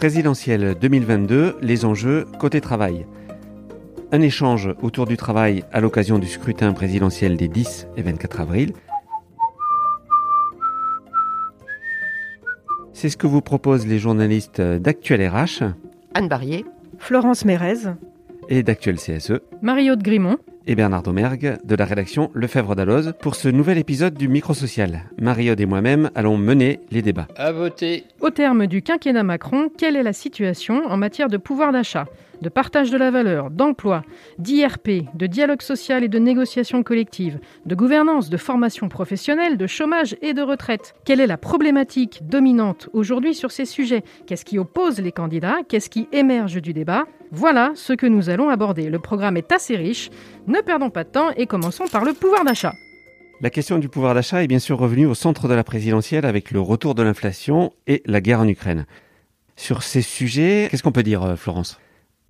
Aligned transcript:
présidentielle 0.00 0.76
2022, 0.80 1.58
les 1.60 1.84
enjeux 1.84 2.24
côté 2.38 2.62
travail. 2.62 3.04
Un 4.12 4.22
échange 4.22 4.70
autour 4.80 5.06
du 5.06 5.18
travail 5.18 5.62
à 5.72 5.82
l'occasion 5.82 6.18
du 6.18 6.26
scrutin 6.26 6.72
présidentiel 6.72 7.36
des 7.36 7.48
10 7.48 7.86
et 7.98 8.00
24 8.00 8.40
avril. 8.40 8.72
C'est 12.94 13.10
ce 13.10 13.18
que 13.18 13.26
vous 13.26 13.42
proposent 13.42 13.86
les 13.86 13.98
journalistes 13.98 14.62
d'Actuel 14.62 15.28
RH. 15.28 15.64
Anne 16.14 16.28
Barrier. 16.28 16.64
Florence 16.96 17.44
Mérez. 17.44 17.90
Et 18.48 18.62
d'Actuel 18.62 18.96
CSE. 18.96 19.42
Marie-Aude 19.60 20.02
Grimont 20.02 20.38
et 20.66 20.74
Bernard 20.74 21.02
Domergue 21.02 21.58
de 21.64 21.74
la 21.74 21.84
rédaction 21.84 22.30
Lefebvre 22.34 22.74
d'Alloz 22.74 23.14
pour 23.20 23.34
ce 23.34 23.48
nouvel 23.48 23.78
épisode 23.78 24.14
du 24.14 24.28
Microsocial. 24.28 25.04
Marie-Aude 25.20 25.60
et 25.60 25.66
moi-même 25.66 26.10
allons 26.14 26.36
mener 26.36 26.80
les 26.90 27.02
débats. 27.02 27.28
À 27.36 27.52
voter. 27.52 28.04
Au 28.20 28.30
terme 28.30 28.66
du 28.66 28.82
quinquennat 28.82 29.22
Macron, 29.22 29.68
quelle 29.76 29.96
est 29.96 30.02
la 30.02 30.12
situation 30.12 30.82
en 30.86 30.96
matière 30.96 31.28
de 31.28 31.36
pouvoir 31.36 31.72
d'achat? 31.72 32.06
De 32.40 32.48
partage 32.48 32.90
de 32.90 32.98
la 32.98 33.10
valeur, 33.10 33.50
d'emploi, 33.50 34.02
d'IRP, 34.38 35.04
de 35.14 35.26
dialogue 35.26 35.62
social 35.62 36.04
et 36.04 36.08
de 36.08 36.18
négociation 36.18 36.82
collective, 36.82 37.38
de 37.66 37.74
gouvernance, 37.74 38.30
de 38.30 38.36
formation 38.36 38.88
professionnelle, 38.88 39.56
de 39.56 39.66
chômage 39.66 40.16
et 40.22 40.34
de 40.34 40.42
retraite. 40.42 40.94
Quelle 41.04 41.20
est 41.20 41.26
la 41.26 41.36
problématique 41.36 42.20
dominante 42.22 42.88
aujourd'hui 42.92 43.34
sur 43.34 43.50
ces 43.50 43.64
sujets? 43.64 44.04
Qu'est-ce 44.26 44.44
qui 44.44 44.58
oppose 44.58 45.00
les 45.00 45.12
candidats? 45.12 45.58
Qu'est-ce 45.68 45.90
qui 45.90 46.08
émerge 46.12 46.60
du 46.60 46.72
débat? 46.72 47.06
Voilà 47.32 47.72
ce 47.74 47.92
que 47.92 48.06
nous 48.06 48.28
allons 48.28 48.48
aborder. 48.48 48.90
Le 48.90 48.98
programme 48.98 49.36
est 49.36 49.52
assez 49.52 49.76
riche. 49.76 50.10
Ne 50.46 50.60
perdons 50.60 50.90
pas 50.90 51.04
de 51.04 51.10
temps 51.10 51.30
et 51.36 51.46
commençons 51.46 51.86
par 51.86 52.04
le 52.04 52.12
pouvoir 52.12 52.44
d'achat. 52.44 52.72
La 53.40 53.48
question 53.50 53.78
du 53.78 53.88
pouvoir 53.88 54.14
d'achat 54.14 54.42
est 54.42 54.48
bien 54.48 54.58
sûr 54.58 54.78
revenue 54.78 55.06
au 55.06 55.14
centre 55.14 55.48
de 55.48 55.54
la 55.54 55.64
présidentielle 55.64 56.26
avec 56.26 56.50
le 56.50 56.60
retour 56.60 56.94
de 56.94 57.02
l'inflation 57.02 57.72
et 57.86 58.02
la 58.04 58.20
guerre 58.20 58.40
en 58.40 58.48
Ukraine. 58.48 58.84
Sur 59.56 59.82
ces 59.82 60.02
sujets, 60.02 60.68
qu'est-ce 60.70 60.82
qu'on 60.82 60.92
peut 60.92 61.02
dire, 61.02 61.22
euh, 61.22 61.36
Florence? 61.36 61.78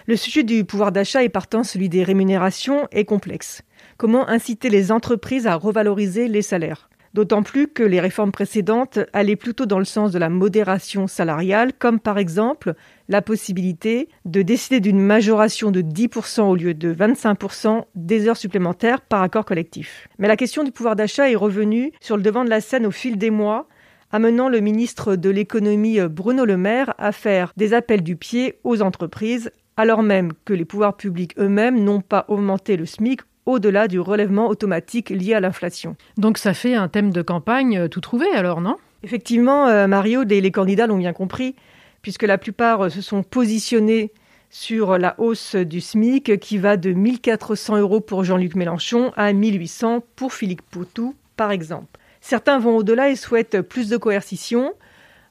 Le 0.06 0.16
sujet 0.16 0.42
du 0.42 0.64
pouvoir 0.64 0.92
d'achat 0.92 1.22
et 1.22 1.28
partant 1.28 1.64
celui 1.64 1.88
des 1.88 2.04
rémunérations 2.04 2.88
est 2.92 3.04
complexe. 3.04 3.62
Comment 3.96 4.28
inciter 4.28 4.70
les 4.70 4.92
entreprises 4.92 5.46
à 5.46 5.54
revaloriser 5.56 6.28
les 6.28 6.42
salaires? 6.42 6.90
D'autant 7.12 7.42
plus 7.42 7.66
que 7.66 7.82
les 7.82 7.98
réformes 7.98 8.30
précédentes 8.30 9.00
allaient 9.12 9.34
plutôt 9.34 9.66
dans 9.66 9.80
le 9.80 9.84
sens 9.84 10.12
de 10.12 10.18
la 10.18 10.28
modération 10.28 11.08
salariale, 11.08 11.72
comme 11.76 11.98
par 11.98 12.18
exemple 12.18 12.74
la 13.08 13.20
possibilité 13.20 14.08
de 14.26 14.42
décider 14.42 14.78
d'une 14.78 15.00
majoration 15.00 15.72
de 15.72 15.82
10% 15.82 16.42
au 16.42 16.54
lieu 16.54 16.72
de 16.72 16.94
25% 16.94 17.82
des 17.96 18.28
heures 18.28 18.36
supplémentaires 18.36 19.00
par 19.00 19.22
accord 19.22 19.44
collectif. 19.44 20.06
Mais 20.18 20.28
la 20.28 20.36
question 20.36 20.62
du 20.62 20.70
pouvoir 20.70 20.94
d'achat 20.94 21.28
est 21.28 21.36
revenue 21.36 21.90
sur 22.00 22.16
le 22.16 22.22
devant 22.22 22.44
de 22.44 22.50
la 22.50 22.60
scène 22.60 22.86
au 22.86 22.92
fil 22.92 23.18
des 23.18 23.30
mois, 23.30 23.66
amenant 24.12 24.48
le 24.48 24.60
ministre 24.60 25.16
de 25.16 25.30
l'économie 25.30 25.98
Bruno 26.08 26.44
Le 26.44 26.56
Maire 26.56 26.94
à 26.98 27.10
faire 27.10 27.52
des 27.56 27.74
appels 27.74 28.02
du 28.02 28.14
pied 28.14 28.60
aux 28.62 28.82
entreprises 28.82 29.50
alors 29.80 30.02
même 30.02 30.32
que 30.44 30.52
les 30.52 30.66
pouvoirs 30.66 30.96
publics 30.96 31.32
eux-mêmes 31.38 31.82
n'ont 31.82 32.02
pas 32.02 32.26
augmenté 32.28 32.76
le 32.76 32.84
SMIC 32.84 33.22
au-delà 33.46 33.88
du 33.88 33.98
relèvement 33.98 34.48
automatique 34.48 35.08
lié 35.08 35.32
à 35.32 35.40
l'inflation. 35.40 35.96
Donc 36.18 36.36
ça 36.36 36.52
fait 36.52 36.74
un 36.74 36.88
thème 36.88 37.10
de 37.10 37.22
campagne 37.22 37.78
euh, 37.78 37.88
tout 37.88 38.02
trouvé 38.02 38.26
alors, 38.34 38.60
non? 38.60 38.76
Effectivement, 39.02 39.66
euh, 39.68 39.86
Mario, 39.86 40.22
les, 40.22 40.42
les 40.42 40.50
candidats 40.50 40.86
l'ont 40.86 40.98
bien 40.98 41.14
compris, 41.14 41.56
puisque 42.02 42.24
la 42.24 42.36
plupart 42.36 42.82
euh, 42.82 42.88
se 42.90 43.00
sont 43.00 43.22
positionnés 43.22 44.12
sur 44.50 44.98
la 44.98 45.14
hausse 45.18 45.54
du 45.54 45.80
SMIC 45.80 46.38
qui 46.38 46.58
va 46.58 46.76
de 46.76 46.92
1400 46.92 47.78
euros 47.78 48.00
pour 48.00 48.22
Jean-Luc 48.24 48.56
Mélenchon 48.56 49.12
à 49.16 49.32
1800 49.32 50.04
pour 50.14 50.34
Philippe 50.34 50.62
Poutou, 50.70 51.14
par 51.36 51.52
exemple. 51.52 51.98
Certains 52.20 52.58
vont 52.58 52.76
au-delà 52.76 53.08
et 53.08 53.16
souhaitent 53.16 53.62
plus 53.62 53.88
de 53.88 53.96
coercition, 53.96 54.74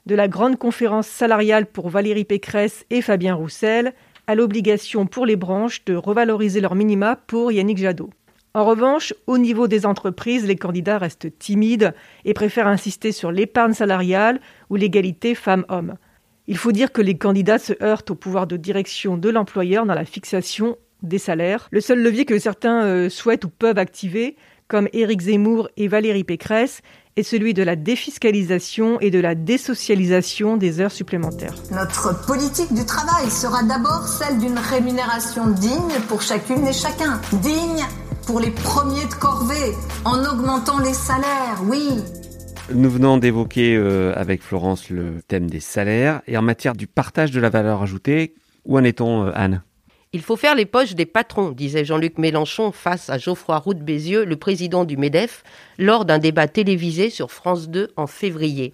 de 0.07 0.15
la 0.15 0.27
grande 0.27 0.57
conférence 0.57 1.07
salariale 1.07 1.67
pour 1.67 1.89
Valérie 1.89 2.25
Pécresse 2.25 2.85
et 2.89 3.01
Fabien 3.03 3.35
Roussel 3.35 3.93
à 4.29 4.35
l'obligation 4.35 5.07
pour 5.07 5.25
les 5.25 5.35
branches 5.35 5.83
de 5.85 5.95
revaloriser 5.95 6.61
leur 6.61 6.75
minima 6.75 7.15
pour 7.15 7.51
Yannick 7.51 7.79
Jadot. 7.79 8.11
En 8.53 8.63
revanche, 8.63 9.11
au 9.25 9.39
niveau 9.39 9.67
des 9.67 9.87
entreprises, 9.87 10.45
les 10.45 10.55
candidats 10.55 10.99
restent 10.99 11.35
timides 11.39 11.95
et 12.25 12.35
préfèrent 12.35 12.67
insister 12.67 13.11
sur 13.11 13.31
l'épargne 13.31 13.73
salariale 13.73 14.39
ou 14.69 14.75
l'égalité 14.75 15.33
femmes-hommes. 15.33 15.95
Il 16.45 16.57
faut 16.57 16.71
dire 16.71 16.91
que 16.91 17.01
les 17.01 17.17
candidats 17.17 17.57
se 17.57 17.73
heurtent 17.81 18.11
au 18.11 18.15
pouvoir 18.15 18.45
de 18.45 18.55
direction 18.55 19.17
de 19.17 19.29
l'employeur 19.29 19.87
dans 19.87 19.95
la 19.95 20.05
fixation 20.05 20.77
des 21.01 21.17
salaires. 21.17 21.67
Le 21.71 21.81
seul 21.81 21.99
levier 21.99 22.25
que 22.25 22.37
certains 22.37 22.83
euh, 22.83 23.09
souhaitent 23.09 23.45
ou 23.45 23.49
peuvent 23.49 23.79
activer, 23.79 24.35
comme 24.67 24.89
Éric 24.93 25.21
Zemmour 25.21 25.69
et 25.75 25.87
Valérie 25.87 26.23
Pécresse, 26.23 26.83
est 27.15 27.23
celui 27.23 27.53
de 27.53 27.63
la 27.63 27.75
défiscalisation 27.75 28.99
et 29.01 29.11
de 29.11 29.19
la 29.19 29.35
désocialisation 29.35 30.57
des 30.57 30.79
heures 30.79 30.91
supplémentaires. 30.91 31.55
Notre 31.71 32.25
politique 32.25 32.73
du 32.73 32.85
travail 32.85 33.29
sera 33.29 33.63
d'abord 33.63 34.07
celle 34.07 34.37
d'une 34.39 34.57
rémunération 34.57 35.47
digne 35.47 35.99
pour 36.07 36.21
chacune 36.21 36.65
et 36.67 36.73
chacun. 36.73 37.19
Digne 37.41 37.85
pour 38.25 38.39
les 38.39 38.51
premiers 38.51 39.05
de 39.05 39.13
corvée, 39.15 39.73
en 40.05 40.23
augmentant 40.23 40.77
les 40.79 40.93
salaires, 40.93 41.61
oui. 41.63 41.89
Nous 42.71 42.89
venons 42.91 43.17
d'évoquer 43.17 43.75
euh, 43.75 44.13
avec 44.15 44.43
Florence 44.43 44.91
le 44.91 45.23
thème 45.27 45.49
des 45.49 45.59
salaires 45.59 46.21
et 46.27 46.37
en 46.37 46.43
matière 46.43 46.75
du 46.75 46.85
partage 46.85 47.31
de 47.31 47.39
la 47.39 47.49
valeur 47.49 47.81
ajoutée, 47.81 48.35
où 48.65 48.77
en 48.77 48.83
est-on, 48.83 49.25
euh, 49.25 49.31
Anne? 49.33 49.63
Il 50.11 50.21
faut 50.21 50.35
faire 50.35 50.55
les 50.55 50.65
poches 50.65 50.95
des 50.95 51.05
patrons, 51.05 51.51
disait 51.51 51.85
Jean-Luc 51.85 52.17
Mélenchon 52.17 52.71
face 52.71 53.11
à 53.11 53.19
Geoffroy 53.19 53.59
Roux 53.59 53.75
Bézieux, 53.75 54.25
le 54.25 54.37
président 54.37 54.83
du 54.83 54.97
MEDEF, 54.97 55.43
lors 55.77 56.03
d'un 56.03 56.17
débat 56.17 56.47
télévisé 56.47 57.11
sur 57.11 57.31
France 57.31 57.69
2 57.69 57.91
en 57.95 58.07
février. 58.07 58.73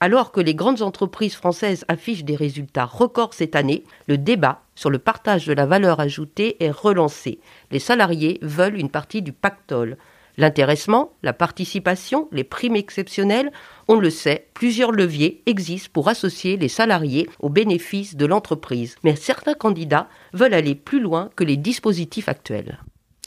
Alors 0.00 0.32
que 0.32 0.40
les 0.42 0.54
grandes 0.54 0.82
entreprises 0.82 1.34
françaises 1.34 1.86
affichent 1.88 2.24
des 2.24 2.36
résultats 2.36 2.84
records 2.84 3.32
cette 3.32 3.56
année, 3.56 3.84
le 4.06 4.18
débat 4.18 4.60
sur 4.74 4.90
le 4.90 4.98
partage 4.98 5.46
de 5.46 5.54
la 5.54 5.64
valeur 5.64 5.98
ajoutée 5.98 6.62
est 6.62 6.70
relancé. 6.70 7.38
Les 7.70 7.78
salariés 7.78 8.38
veulent 8.42 8.78
une 8.78 8.90
partie 8.90 9.22
du 9.22 9.32
pactole. 9.32 9.96
L'intéressement, 10.38 11.12
la 11.22 11.32
participation, 11.32 12.28
les 12.30 12.44
primes 12.44 12.76
exceptionnelles, 12.76 13.52
on 13.88 13.96
le 13.96 14.10
sait, 14.10 14.48
plusieurs 14.52 14.92
leviers 14.92 15.42
existent 15.46 15.90
pour 15.92 16.08
associer 16.08 16.56
les 16.58 16.68
salariés 16.68 17.28
aux 17.40 17.48
bénéfices 17.48 18.16
de 18.16 18.26
l'entreprise. 18.26 18.96
Mais 19.02 19.16
certains 19.16 19.54
candidats 19.54 20.08
veulent 20.34 20.54
aller 20.54 20.74
plus 20.74 21.00
loin 21.00 21.30
que 21.36 21.44
les 21.44 21.56
dispositifs 21.56 22.28
actuels. 22.28 22.78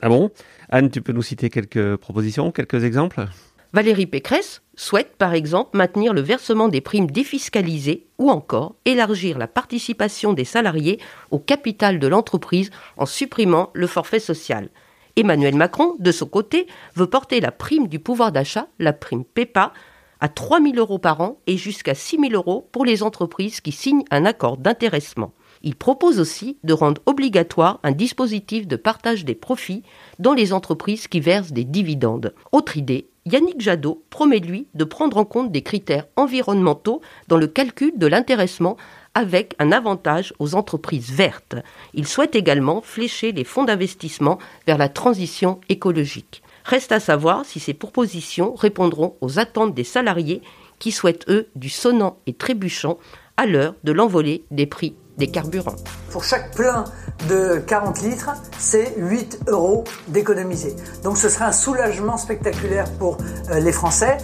Ah 0.01 0.09
bon? 0.09 0.29
Anne, 0.69 0.91
tu 0.91 1.01
peux 1.01 1.11
nous 1.11 1.23
citer 1.23 1.49
quelques 1.49 1.97
propositions, 1.97 2.51
quelques 2.51 2.83
exemples? 2.83 3.25
Valérie 3.73 4.07
Pécresse 4.07 4.61
souhaite 4.75 5.15
par 5.17 5.33
exemple 5.33 5.77
maintenir 5.77 6.13
le 6.13 6.21
versement 6.21 6.69
des 6.69 6.81
primes 6.81 7.11
défiscalisées 7.11 8.07
ou 8.17 8.29
encore 8.31 8.75
élargir 8.85 9.37
la 9.37 9.47
participation 9.47 10.33
des 10.33 10.45
salariés 10.45 10.99
au 11.31 11.37
capital 11.37 11.99
de 11.99 12.07
l'entreprise 12.07 12.71
en 12.97 13.05
supprimant 13.05 13.69
le 13.73 13.85
forfait 13.87 14.19
social. 14.19 14.69
Emmanuel 15.19 15.55
Macron, 15.55 15.95
de 15.99 16.13
son 16.13 16.27
côté, 16.27 16.65
veut 16.95 17.09
porter 17.09 17.41
la 17.41 17.51
prime 17.51 17.89
du 17.89 17.99
pouvoir 17.99 18.31
d'achat, 18.31 18.67
la 18.79 18.93
prime 18.93 19.25
PEPA, 19.25 19.73
à 20.21 20.29
3 20.29 20.61
000 20.61 20.75
euros 20.77 20.97
par 20.97 21.19
an 21.19 21.39
et 21.45 21.57
jusqu'à 21.57 21.93
6 21.93 22.19
000 22.21 22.33
euros 22.33 22.69
pour 22.71 22.85
les 22.85 23.03
entreprises 23.03 23.59
qui 23.59 23.73
signent 23.73 24.05
un 24.11 24.23
accord 24.23 24.55
d'intéressement. 24.55 25.33
Il 25.61 25.75
propose 25.75 26.21
aussi 26.21 26.57
de 26.63 26.71
rendre 26.71 27.01
obligatoire 27.05 27.81
un 27.83 27.91
dispositif 27.91 28.65
de 28.65 28.77
partage 28.77 29.25
des 29.25 29.35
profits 29.35 29.83
dans 30.19 30.33
les 30.33 30.53
entreprises 30.53 31.09
qui 31.09 31.19
versent 31.19 31.51
des 31.51 31.65
dividendes. 31.65 32.33
Autre 32.53 32.77
idée, 32.77 33.09
Yannick 33.25 33.59
Jadot 33.59 34.01
promet 34.09 34.39
lui 34.39 34.67
de 34.73 34.85
prendre 34.85 35.17
en 35.17 35.25
compte 35.25 35.51
des 35.51 35.63
critères 35.63 36.07
environnementaux 36.15 37.01
dans 37.27 37.35
le 37.35 37.47
calcul 37.47 37.91
de 37.97 38.07
l'intéressement 38.07 38.77
avec 39.13 39.55
un 39.59 39.71
avantage 39.71 40.33
aux 40.39 40.55
entreprises 40.55 41.11
vertes. 41.11 41.55
Il 41.93 42.07
souhaite 42.07 42.35
également 42.35 42.81
flécher 42.81 43.31
les 43.31 43.43
fonds 43.43 43.63
d'investissement 43.63 44.39
vers 44.67 44.77
la 44.77 44.89
transition 44.89 45.59
écologique. 45.69 46.43
Reste 46.63 46.91
à 46.91 46.99
savoir 46.99 47.45
si 47.45 47.59
ces 47.59 47.73
propositions 47.73 48.53
répondront 48.55 49.15
aux 49.21 49.39
attentes 49.39 49.73
des 49.73 49.83
salariés 49.83 50.41
qui 50.77 50.91
souhaitent, 50.91 51.29
eux, 51.29 51.47
du 51.55 51.69
sonnant 51.69 52.17
et 52.27 52.33
trébuchant 52.33 52.97
à 53.37 53.45
l'heure 53.45 53.75
de 53.83 53.91
l'envolée 53.91 54.45
des 54.51 54.65
prix 54.65 54.95
des 55.19 55.27
carburants. 55.27 55.75
Pour 56.11 56.23
chaque 56.23 56.55
plein 56.55 56.85
de 57.27 57.61
40 57.67 58.01
litres, 58.01 58.31
c'est 58.57 58.95
8 58.97 59.41
euros 59.47 59.83
d'économiser. 60.07 60.75
Donc 61.03 61.17
ce 61.17 61.29
sera 61.29 61.47
un 61.47 61.51
soulagement 61.51 62.17
spectaculaire 62.17 62.89
pour 62.97 63.17
euh, 63.51 63.59
les 63.59 63.73
Français. 63.73 64.17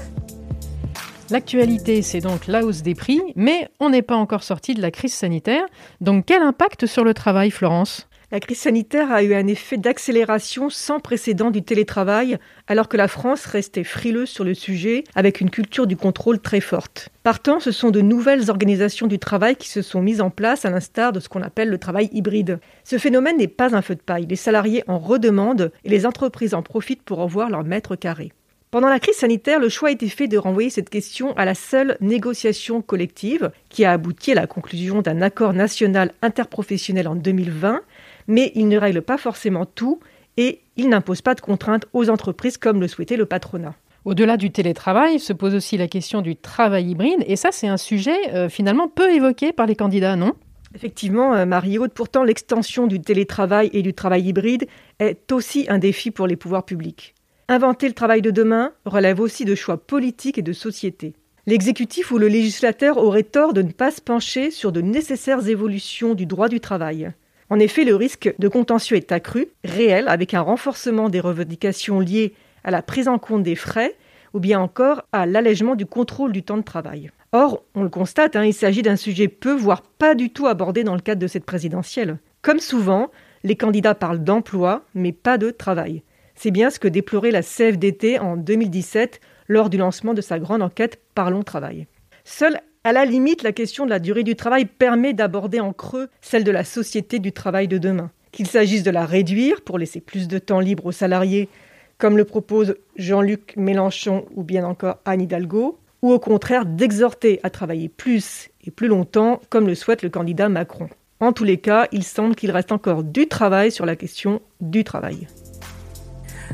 L'actualité, 1.31 2.04
c'est 2.04 2.22
donc 2.22 2.45
la 2.45 2.63
hausse 2.63 2.83
des 2.83 2.94
prix, 2.94 3.19
mais 3.36 3.68
on 3.80 3.89
n'est 3.89 4.04
pas 4.04 4.16
encore 4.16 4.44
sorti 4.44 4.75
de 4.75 4.81
la 4.81 4.92
crise 4.92 5.13
sanitaire. 5.13 5.66
Donc 6.00 6.25
quel 6.27 6.44
impact 6.44 6.86
sur 6.86 7.04
le 7.04 7.16
travail, 7.16 7.50
Florence? 7.50 8.07
La 8.31 8.39
crise 8.39 8.60
sanitaire 8.60 9.12
a 9.12 9.24
eu 9.24 9.33
un 9.33 9.48
effet 9.48 9.77
d'accélération 9.77 10.69
sans 10.69 11.00
précédent 11.00 11.50
du 11.50 11.63
télétravail, 11.63 12.38
alors 12.68 12.88
que 12.88 12.98
la 12.98 13.07
France 13.07 13.45
restait 13.45 13.83
frileuse 13.83 14.30
sur 14.30 14.44
le 14.44 14.54
sujet, 14.54 15.04
avec 15.16 15.42
une 15.42 15.50
culture 15.50 15.88
du 15.88 15.98
contrôle 15.98 16.39
très 16.39 16.60
forte. 16.60 17.10
Partant, 17.24 17.60
ce 17.60 17.72
sont 17.72 17.89
de 17.89 18.01
nouvelles 18.01 18.51
organisations 18.51 19.07
du 19.07 19.18
travail 19.18 19.56
qui 19.56 19.69
se 19.69 19.81
sont 19.81 20.01
mises 20.01 20.22
en 20.22 20.30
place, 20.30 20.63
à 20.63 20.69
l'instar 20.69 21.12
de 21.12 21.19
ce 21.19 21.30
qu'on 21.30 21.42
appelle 21.42 21.69
le 21.69 21.80
travail 21.80 22.10
hybride. 22.13 22.60
Ce 22.83 23.00
phénomène 23.00 23.38
n'est 23.38 23.48
pas 23.48 23.75
un 23.75 23.81
feu 23.81 23.95
de 23.95 24.01
paille. 24.01 24.27
Les 24.27 24.36
salariés 24.36 24.83
en 24.88 25.00
redemandent 25.00 25.72
et 25.83 25.89
les 25.89 26.06
entreprises 26.06 26.54
en 26.54 26.62
profitent 26.62 27.04
pour 27.04 27.18
revoir 27.18 27.50
leur 27.50 27.63
mètre 27.63 27.95
carré. 27.95 28.31
Pendant 28.75 28.89
la 28.89 29.00
crise 29.00 29.16
sanitaire, 29.16 29.62
le 29.62 29.69
choix 29.69 29.88
a 29.88 29.92
été 29.94 30.10
fait 30.10 30.27
de 30.27 30.38
renvoyer 30.38 30.69
cette 30.69 30.89
question 30.89 31.31
à 31.38 31.45
la 31.45 31.56
seule 31.56 31.95
négociation 32.01 32.81
collective, 32.81 33.51
qui 33.69 33.86
a 33.86 33.94
abouti 33.94 34.33
à 34.33 34.36
la 34.36 34.48
conclusion 34.48 35.01
d'un 35.01 35.22
accord 35.22 35.54
national 35.54 36.12
interprofessionnel 36.22 37.07
en 37.07 37.16
2020, 37.16 37.80
mais 38.27 38.51
il 38.54 38.68
ne 38.68 38.77
règle 38.77 39.01
pas 39.01 39.18
forcément 39.18 39.66
tout 39.66 40.01
et 40.36 40.60
il 40.75 40.89
n'impose 40.89 41.22
pas 41.22 41.36
de 41.36 41.39
contraintes 41.39 41.86
aux 41.94 42.10
entreprises 42.10 42.57
comme 42.57 42.81
le 42.81 42.89
souhaitait 42.89 43.16
le 43.16 43.25
patronat. 43.25 43.75
Au-delà 44.04 44.36
du 44.36 44.51
télétravail, 44.51 45.19
se 45.19 45.31
pose 45.31 45.56
aussi 45.56 45.77
la 45.77 45.88
question 45.88 46.22
du 46.22 46.36
travail 46.36 46.89
hybride, 46.89 47.24
et 47.27 47.38
ça 47.38 47.54
c'est 47.54 47.69
un 47.69 47.77
sujet 47.77 48.33
euh, 48.33 48.50
finalement 48.50 48.89
peu 48.89 49.10
évoqué 49.10 49.54
par 49.54 49.68
les 49.68 49.77
candidats, 49.77 50.18
non? 50.18 50.33
Effectivement, 50.75 51.33
euh, 51.33 51.45
Marie-Aude, 51.45 51.94
pourtant 51.94 52.25
l'extension 52.25 52.88
du 52.88 53.00
télétravail 53.00 53.69
et 53.72 53.83
du 53.83 53.94
travail 53.94 54.27
hybride 54.27 54.68
est 55.00 55.31
aussi 55.31 55.66
un 55.69 55.77
défi 55.77 56.12
pour 56.12 56.27
les 56.27 56.36
pouvoirs 56.36 56.66
publics. 56.66 57.15
Inventer 57.48 57.88
le 57.88 57.94
travail 57.94 58.24
de 58.24 58.32
demain 58.32 58.72
relève 58.86 59.20
aussi 59.20 59.46
de 59.46 59.54
choix 59.54 59.78
politiques 59.78 60.40
et 60.40 60.42
de 60.42 60.52
société. 60.52 61.14
L'exécutif 61.46 62.12
ou 62.12 62.18
le 62.18 62.28
législateur 62.28 62.98
aurait 62.98 63.22
tort 63.22 63.54
de 63.54 63.62
ne 63.62 63.72
pas 63.72 63.92
se 63.92 64.02
pencher 64.02 64.50
sur 64.50 64.72
de 64.72 64.82
nécessaires 64.82 65.48
évolutions 65.48 66.16
du 66.16 66.26
droit 66.26 66.50
du 66.50 66.60
travail. 66.60 67.12
En 67.52 67.60
effet, 67.60 67.84
le 67.84 67.96
risque 67.96 68.34
de 68.40 68.48
contentieux 68.48 68.98
est 68.98 69.12
accru, 69.12 69.50
réel, 69.64 70.08
avec 70.08 70.34
un 70.34 70.42
renforcement 70.42 71.08
des 71.08 71.20
revendications 71.20 72.00
liées 72.00 72.34
à 72.64 72.72
la 72.72 72.82
prise 72.82 73.08
en 73.08 73.20
compte 73.20 73.44
des 73.44 73.54
frais 73.56 73.96
ou 74.34 74.40
bien 74.40 74.60
encore 74.60 75.04
à 75.12 75.28
l'allègement 75.28 75.76
du 75.76 75.86
contrôle 75.86 76.32
du 76.32 76.42
temps 76.42 76.58
de 76.58 76.64
travail. 76.64 77.12
Or, 77.32 77.64
on 77.76 77.84
le 77.84 77.90
constate, 77.90 78.36
hein, 78.36 78.44
il 78.44 78.56
s'agit 78.56 78.82
d'un 78.82 78.96
sujet 78.96 79.28
peu, 79.28 79.54
voire 79.54 79.84
pas 79.84 80.16
du 80.16 80.32
tout 80.32 80.48
abordé 80.48 80.84
dans 80.84 80.96
le 80.96 81.02
cadre 81.02 81.22
de 81.22 81.28
cette 81.28 81.46
présidentielle. 81.46 82.18
Comme 82.42 82.60
souvent, 82.60 83.12
les 83.44 83.56
candidats 83.56 83.94
parlent 83.94 84.24
d'emploi, 84.24 84.84
mais 84.96 85.12
pas 85.12 85.38
de 85.38 85.52
travail. 85.52 86.02
C'est 86.36 86.52
bien 86.52 86.70
ce 86.70 86.80
que 86.80 86.88
déplorait 86.88 87.32
la 87.32 87.42
CFDT 87.42 88.20
en 88.20 88.38
2017 88.38 89.20
lors 89.48 89.70
du 89.70 89.78
lancement 89.78 90.14
de 90.14 90.22
sa 90.22 90.40
grande 90.40 90.62
enquête 90.62 91.00
Parlons 91.16 91.44
travail. 91.44 91.88
Seule, 92.24 92.60
à 92.84 92.92
la 92.92 93.06
limite, 93.06 93.42
la 93.42 93.52
question 93.52 93.86
de 93.86 93.90
la 93.90 94.00
durée 94.00 94.24
du 94.24 94.36
travail 94.36 94.66
permet 94.66 95.14
d'aborder 95.14 95.60
en 95.60 95.74
creux 95.74 96.10
celle 96.22 96.44
de 96.44 96.52
la 96.52 96.64
société 96.64 97.20
du 97.20 97.32
travail 97.32 97.68
de 97.68 97.78
demain. 97.78 98.12
Qu'il 98.32 98.48
s'agisse 98.48 98.84
de 98.84 98.92
la 98.92 99.06
réduire 99.06 99.62
pour 99.62 99.80
laisser 99.80 100.02
plus 100.02 100.28
de 100.28 100.40
temps 100.40 100.60
libre 100.60 100.88
aux 100.88 100.92
salariés, 100.92 101.50
comme 101.98 102.18
le 102.18 102.26
propose 102.26 102.76
Jean-Luc 102.98 103.56
Mélenchon 103.56 104.26
ou 104.36 104.44
bien 104.44 104.66
encore 104.66 104.98
Anne 105.06 105.22
Hidalgo, 105.22 105.80
ou 106.02 106.12
au 106.12 106.20
contraire 106.20 106.66
d'exhorter 106.66 107.40
à 107.44 107.50
travailler 107.50 107.90
plus 107.90 108.50
et 108.66 108.72
plus 108.72 108.88
longtemps, 108.88 109.42
comme 109.50 109.68
le 109.68 109.76
souhaite 109.76 110.04
le 110.04 110.10
candidat 110.10 110.50
Macron. 110.50 110.90
En 111.20 111.32
tous 111.32 111.46
les 111.46 111.58
cas, 111.58 111.88
il 111.92 112.04
semble 112.04 112.36
qu'il 112.36 112.52
reste 112.52 112.72
encore 112.72 113.04
du 113.04 113.28
travail 113.28 113.72
sur 113.72 113.86
la 113.86 113.96
question 113.96 114.42
du 114.60 114.84
travail. 114.84 115.28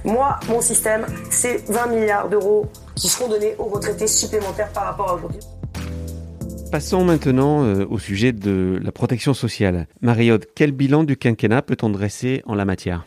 Moi, 0.04 0.40
mon 0.50 0.62
système, 0.62 1.06
c'est 1.30 1.70
20 1.70 1.88
milliards 1.88 2.28
d'euros 2.28 2.68
qui 2.96 3.08
seront 3.08 3.30
donnés 3.30 3.54
aux 3.60 3.66
retraités 3.66 4.08
supplémentaires 4.08 4.72
par 4.74 4.86
rapport 4.86 5.10
à 5.12 5.14
aujourd'hui. 5.16 5.40
Passons 6.72 7.04
maintenant 7.04 7.64
euh, 7.64 7.86
au 7.88 8.00
sujet 8.00 8.32
de 8.32 8.80
la 8.82 8.92
protection 8.92 9.34
sociale. 9.34 9.88
Mariotte, 10.02 10.48
quel 10.56 10.72
bilan 10.72 11.04
du 11.04 11.18
quinquennat 11.18 11.62
peut-on 11.62 11.90
dresser 11.90 12.42
en 12.46 12.56
la 12.56 12.66
matière? 12.66 13.06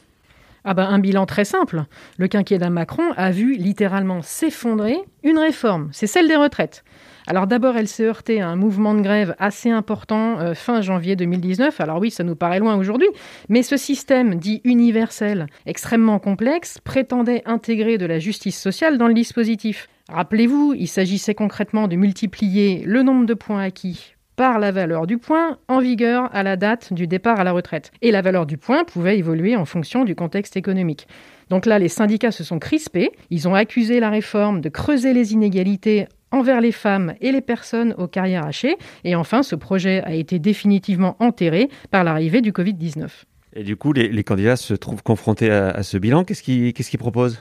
Ah 0.65 0.75
ben, 0.75 0.85
un 0.85 0.99
bilan 1.01 1.27
très 1.27 1.45
simple. 1.45 1.85
Le 2.17 2.29
quinquennat 2.29 2.71
Macron 2.71 3.13
a 3.17 3.33
vu 3.33 3.57
littéralement 3.57 4.23
s'effondrer 4.23 4.97
une 5.25 5.39
réforme, 5.39 5.89
c'est 5.93 6.07
celle 6.07 6.29
des 6.29 6.37
retraites. 6.37 6.85
Alors 7.27 7.47
d'abord, 7.47 7.77
elle 7.77 7.89
s'est 7.89 8.05
heurtée 8.05 8.43
à 8.43 8.49
un 8.49 8.57
mouvement 8.57 8.95
de 8.95 9.01
grève 9.01 9.35
assez 9.39 9.71
important 9.71 10.39
euh, 10.41 10.53
fin 10.53 10.83
janvier 10.83 11.17
2019. 11.17 11.81
Alors 11.81 11.99
oui, 11.99 12.11
ça 12.11 12.23
nous 12.23 12.37
paraît 12.37 12.59
loin 12.59 12.77
aujourd'hui, 12.77 13.09
mais 13.49 13.63
ce 13.63 13.79
système 13.79 14.35
dit 14.35 14.61
universel, 14.65 15.47
extrêmement 15.65 16.19
complexe, 16.19 16.79
prétendait 16.85 17.43
intégrer 17.47 17.97
de 17.97 18.05
la 18.05 18.19
justice 18.19 18.61
sociale 18.61 18.99
dans 18.99 19.09
le 19.09 19.15
dispositif. 19.15 19.89
Rappelez-vous, 20.11 20.75
il 20.77 20.87
s'agissait 20.87 21.35
concrètement 21.35 21.89
de 21.89 21.97
multiplier 21.97 22.83
le 22.85 23.03
nombre 23.03 23.25
de 23.25 23.35
points 23.35 23.63
acquis 23.63 24.15
par 24.37 24.59
la 24.59 24.73
valeur 24.73 25.07
du 25.07 25.17
point 25.17 25.59
en 25.69 25.79
vigueur 25.79 26.29
à 26.35 26.43
la 26.43 26.57
date 26.57 26.93
du 26.93 27.07
départ 27.07 27.41
à 27.41 27.45
la 27.45 27.53
retraite. 27.53 27.93
Et 28.03 28.11
la 28.11 28.21
valeur 28.21 28.47
du 28.47 28.59
point 28.59 28.85
pouvait 28.85 29.17
évoluer 29.17 29.57
en 29.57 29.65
fonction 29.65 30.05
du 30.05 30.15
contexte 30.15 30.57
économique. 30.57 31.07
Donc 31.51 31.67
là, 31.67 31.79
les 31.79 31.89
syndicats 31.89 32.33
se 32.33 32.45
sont 32.45 32.59
crispés, 32.59 33.13
ils 33.31 33.49
ont 33.49 33.55
accusé 33.55 34.01
la 34.01 34.11
réforme 34.11 34.61
de 34.61 34.69
creuser 34.69 35.13
les 35.13 35.33
inégalités 35.33 36.07
envers 36.35 36.61
les 36.61 36.73
femmes 36.73 37.15
et 37.21 37.33
les 37.33 37.41
personnes 37.41 37.95
aux 37.97 38.09
carrières 38.09 38.45
hachées. 38.45 38.77
Et 39.05 39.15
enfin, 39.15 39.43
ce 39.43 39.55
projet 39.55 40.03
a 40.05 40.13
été 40.13 40.39
définitivement 40.39 41.17
enterré 41.21 41.69
par 41.91 42.05
l'arrivée 42.05 42.41
du 42.41 42.53
Covid-19. 42.53 43.09
Et 43.57 43.63
du 43.63 43.77
coup, 43.77 43.93
les, 43.93 44.25
candidats 44.25 44.57
se 44.57 44.75
trouvent 44.75 45.03
confrontés 45.03 45.51
à, 45.51 45.83
ce 45.83 45.97
bilan. 45.97 46.25
Qu'est-ce 46.25 46.43
qu'ils 46.43 46.99
proposent? 46.99 47.41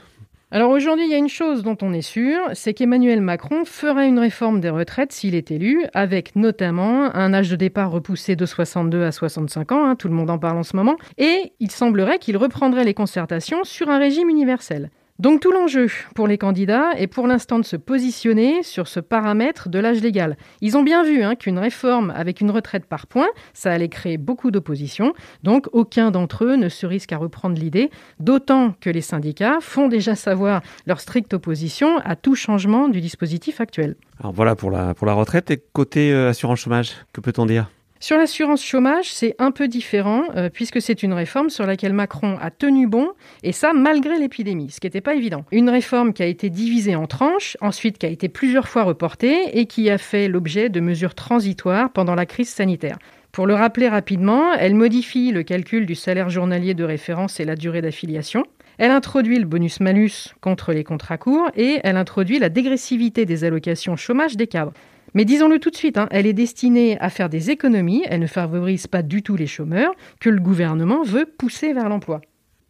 Alors 0.52 0.70
aujourd'hui, 0.70 1.06
il 1.06 1.10
y 1.10 1.14
a 1.14 1.18
une 1.18 1.28
chose 1.28 1.64
dont 1.64 1.76
on 1.82 1.92
est 1.92 2.00
sûr, 2.00 2.38
c'est 2.52 2.74
qu'Emmanuel 2.74 3.20
Macron 3.20 3.64
fera 3.64 4.04
une 4.04 4.20
réforme 4.20 4.60
des 4.60 4.70
retraites 4.70 5.10
s'il 5.10 5.34
est 5.34 5.50
élu, 5.50 5.84
avec 5.94 6.36
notamment 6.36 7.12
un 7.12 7.34
âge 7.34 7.50
de 7.50 7.56
départ 7.56 7.90
repoussé 7.90 8.36
de 8.36 8.46
62 8.46 9.02
à 9.02 9.10
65 9.10 9.72
ans, 9.72 9.84
hein, 9.84 9.96
tout 9.96 10.06
le 10.06 10.14
monde 10.14 10.30
en 10.30 10.38
parle 10.38 10.58
en 10.58 10.62
ce 10.62 10.76
moment, 10.76 10.96
et 11.18 11.52
il 11.58 11.72
semblerait 11.72 12.20
qu'il 12.20 12.36
reprendrait 12.36 12.84
les 12.84 12.94
concertations 12.94 13.64
sur 13.64 13.88
un 13.88 13.98
régime 13.98 14.28
universel. 14.28 14.90
Donc 15.20 15.40
tout 15.40 15.52
l'enjeu 15.52 15.86
pour 16.16 16.26
les 16.26 16.38
candidats 16.38 16.90
est 16.96 17.06
pour 17.06 17.28
l'instant 17.28 17.60
de 17.60 17.64
se 17.64 17.76
positionner 17.76 18.64
sur 18.64 18.88
ce 18.88 18.98
paramètre 18.98 19.68
de 19.68 19.78
l'âge 19.78 20.00
légal. 20.00 20.36
Ils 20.60 20.76
ont 20.76 20.82
bien 20.82 21.04
vu 21.04 21.22
hein, 21.22 21.36
qu'une 21.36 21.60
réforme 21.60 22.12
avec 22.16 22.40
une 22.40 22.50
retraite 22.50 22.84
par 22.86 23.06
points, 23.06 23.28
ça 23.52 23.70
allait 23.70 23.88
créer 23.88 24.18
beaucoup 24.18 24.50
d'opposition, 24.50 25.12
donc 25.44 25.68
aucun 25.70 26.10
d'entre 26.10 26.44
eux 26.44 26.56
ne 26.56 26.68
se 26.68 26.84
risque 26.84 27.12
à 27.12 27.16
reprendre 27.16 27.56
l'idée, 27.56 27.90
d'autant 28.18 28.74
que 28.80 28.90
les 28.90 29.02
syndicats 29.02 29.58
font 29.60 29.86
déjà 29.86 30.16
savoir 30.16 30.62
leur 30.84 30.98
stricte 30.98 31.32
opposition 31.32 31.98
à 31.98 32.16
tout 32.16 32.34
changement 32.34 32.88
du 32.88 33.00
dispositif 33.00 33.60
actuel. 33.60 33.94
Alors 34.18 34.32
voilà 34.32 34.56
pour 34.56 34.72
la, 34.72 34.94
la 35.00 35.12
retraite 35.12 35.48
et 35.52 35.62
côté 35.72 36.12
euh, 36.12 36.30
assurance 36.30 36.58
chômage, 36.58 36.96
que 37.12 37.20
peut-on 37.20 37.46
dire? 37.46 37.70
Sur 38.04 38.18
l'assurance 38.18 38.62
chômage, 38.62 39.10
c'est 39.10 39.34
un 39.38 39.50
peu 39.50 39.66
différent 39.66 40.24
euh, 40.36 40.50
puisque 40.52 40.82
c'est 40.82 41.02
une 41.02 41.14
réforme 41.14 41.48
sur 41.48 41.64
laquelle 41.64 41.94
Macron 41.94 42.36
a 42.38 42.50
tenu 42.50 42.86
bon 42.86 43.08
et 43.42 43.52
ça 43.52 43.72
malgré 43.72 44.18
l'épidémie, 44.18 44.70
ce 44.70 44.78
qui 44.78 44.86
n'était 44.86 45.00
pas 45.00 45.14
évident. 45.14 45.46
Une 45.52 45.70
réforme 45.70 46.12
qui 46.12 46.22
a 46.22 46.26
été 46.26 46.50
divisée 46.50 46.96
en 46.96 47.06
tranches, 47.06 47.56
ensuite 47.62 47.96
qui 47.96 48.04
a 48.04 48.10
été 48.10 48.28
plusieurs 48.28 48.68
fois 48.68 48.82
reportée 48.82 49.58
et 49.58 49.64
qui 49.64 49.88
a 49.88 49.96
fait 49.96 50.28
l'objet 50.28 50.68
de 50.68 50.80
mesures 50.80 51.14
transitoires 51.14 51.88
pendant 51.88 52.14
la 52.14 52.26
crise 52.26 52.50
sanitaire. 52.50 52.98
Pour 53.32 53.46
le 53.46 53.54
rappeler 53.54 53.88
rapidement, 53.88 54.52
elle 54.52 54.74
modifie 54.74 55.32
le 55.32 55.42
calcul 55.42 55.86
du 55.86 55.94
salaire 55.94 56.28
journalier 56.28 56.74
de 56.74 56.84
référence 56.84 57.40
et 57.40 57.46
la 57.46 57.56
durée 57.56 57.80
d'affiliation. 57.80 58.44
Elle 58.76 58.90
introduit 58.90 59.38
le 59.38 59.46
bonus-malus 59.46 60.34
contre 60.42 60.74
les 60.74 60.84
contrats 60.84 61.16
courts 61.16 61.50
et 61.56 61.80
elle 61.82 61.96
introduit 61.96 62.38
la 62.38 62.50
dégressivité 62.50 63.24
des 63.24 63.44
allocations 63.44 63.96
chômage 63.96 64.36
des 64.36 64.46
cadres. 64.46 64.74
Mais 65.14 65.24
disons-le 65.24 65.60
tout 65.60 65.70
de 65.70 65.76
suite, 65.76 65.96
hein, 65.96 66.08
elle 66.10 66.26
est 66.26 66.32
destinée 66.32 66.98
à 66.98 67.08
faire 67.08 67.28
des 67.28 67.50
économies, 67.50 68.02
elle 68.06 68.20
ne 68.20 68.26
favorise 68.26 68.88
pas 68.88 69.02
du 69.02 69.22
tout 69.22 69.36
les 69.36 69.46
chômeurs, 69.46 69.92
que 70.20 70.28
le 70.28 70.40
gouvernement 70.40 71.02
veut 71.04 71.24
pousser 71.24 71.72
vers 71.72 71.88
l'emploi. 71.88 72.20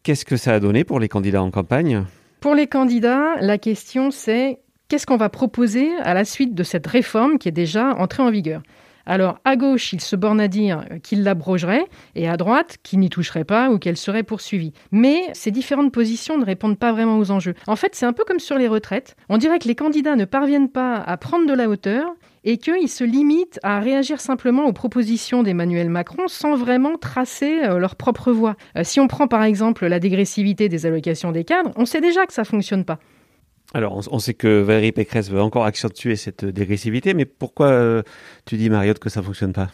Qu'est-ce 0.02 0.26
que 0.26 0.36
ça 0.36 0.52
a 0.52 0.60
donné 0.60 0.84
pour 0.84 1.00
les 1.00 1.08
candidats 1.08 1.42
en 1.42 1.50
campagne? 1.50 2.04
Pour 2.40 2.54
les 2.54 2.66
candidats, 2.66 3.36
la 3.40 3.56
question 3.56 4.10
c'est 4.10 4.60
qu'est-ce 4.88 5.06
qu'on 5.06 5.16
va 5.16 5.30
proposer 5.30 5.90
à 6.02 6.12
la 6.12 6.26
suite 6.26 6.54
de 6.54 6.62
cette 6.62 6.86
réforme 6.86 7.38
qui 7.38 7.48
est 7.48 7.52
déjà 7.52 7.94
entrée 7.96 8.22
en 8.22 8.30
vigueur? 8.30 8.62
Alors, 9.06 9.38
à 9.44 9.56
gauche, 9.56 9.92
il 9.92 10.00
se 10.00 10.16
borne 10.16 10.40
à 10.40 10.48
dire 10.48 10.84
qu'il 11.02 11.24
l'abrogerait, 11.24 11.84
et 12.14 12.28
à 12.28 12.36
droite, 12.36 12.78
qu'il 12.82 13.00
n'y 13.00 13.10
toucherait 13.10 13.44
pas 13.44 13.70
ou 13.70 13.78
qu'elle 13.78 13.98
serait 13.98 14.22
poursuivie. 14.22 14.72
Mais 14.92 15.20
ces 15.34 15.50
différentes 15.50 15.92
positions 15.92 16.38
ne 16.38 16.44
répondent 16.44 16.78
pas 16.78 16.92
vraiment 16.92 17.18
aux 17.18 17.30
enjeux. 17.30 17.54
En 17.66 17.76
fait, 17.76 17.94
c'est 17.94 18.06
un 18.06 18.14
peu 18.14 18.24
comme 18.24 18.38
sur 18.38 18.56
les 18.56 18.68
retraites. 18.68 19.14
On 19.28 19.36
dirait 19.36 19.58
que 19.58 19.68
les 19.68 19.74
candidats 19.74 20.16
ne 20.16 20.24
parviennent 20.24 20.70
pas 20.70 20.96
à 20.96 21.16
prendre 21.16 21.46
de 21.46 21.52
la 21.52 21.68
hauteur 21.68 22.14
et 22.44 22.58
qu'ils 22.58 22.88
se 22.88 23.04
limitent 23.04 23.58
à 23.62 23.80
réagir 23.80 24.20
simplement 24.20 24.66
aux 24.66 24.72
propositions 24.72 25.42
d'Emmanuel 25.42 25.88
Macron 25.88 26.28
sans 26.28 26.54
vraiment 26.56 26.96
tracer 26.96 27.64
euh, 27.64 27.78
leur 27.78 27.96
propre 27.96 28.32
voie. 28.32 28.56
Euh, 28.76 28.84
si 28.84 29.00
on 29.00 29.08
prend 29.08 29.26
par 29.26 29.42
exemple 29.42 29.86
la 29.86 29.98
dégressivité 29.98 30.68
des 30.68 30.86
allocations 30.86 31.32
des 31.32 31.44
cadres, 31.44 31.72
on 31.76 31.86
sait 31.86 32.00
déjà 32.00 32.26
que 32.26 32.32
ça 32.32 32.44
fonctionne 32.44 32.84
pas. 32.84 32.98
Alors, 33.72 34.06
on, 34.12 34.18
sait 34.20 34.34
que 34.34 34.60
Valérie 34.60 34.92
Pécresse 34.92 35.30
veut 35.30 35.40
encore 35.40 35.64
accentuer 35.64 36.14
cette 36.14 36.44
dégressivité, 36.44 37.12
mais 37.12 37.24
pourquoi 37.24 37.68
euh, 37.68 38.02
tu 38.44 38.56
dis, 38.56 38.70
Mariotte, 38.70 39.00
que 39.00 39.08
ça 39.08 39.20
fonctionne 39.20 39.52
pas? 39.52 39.70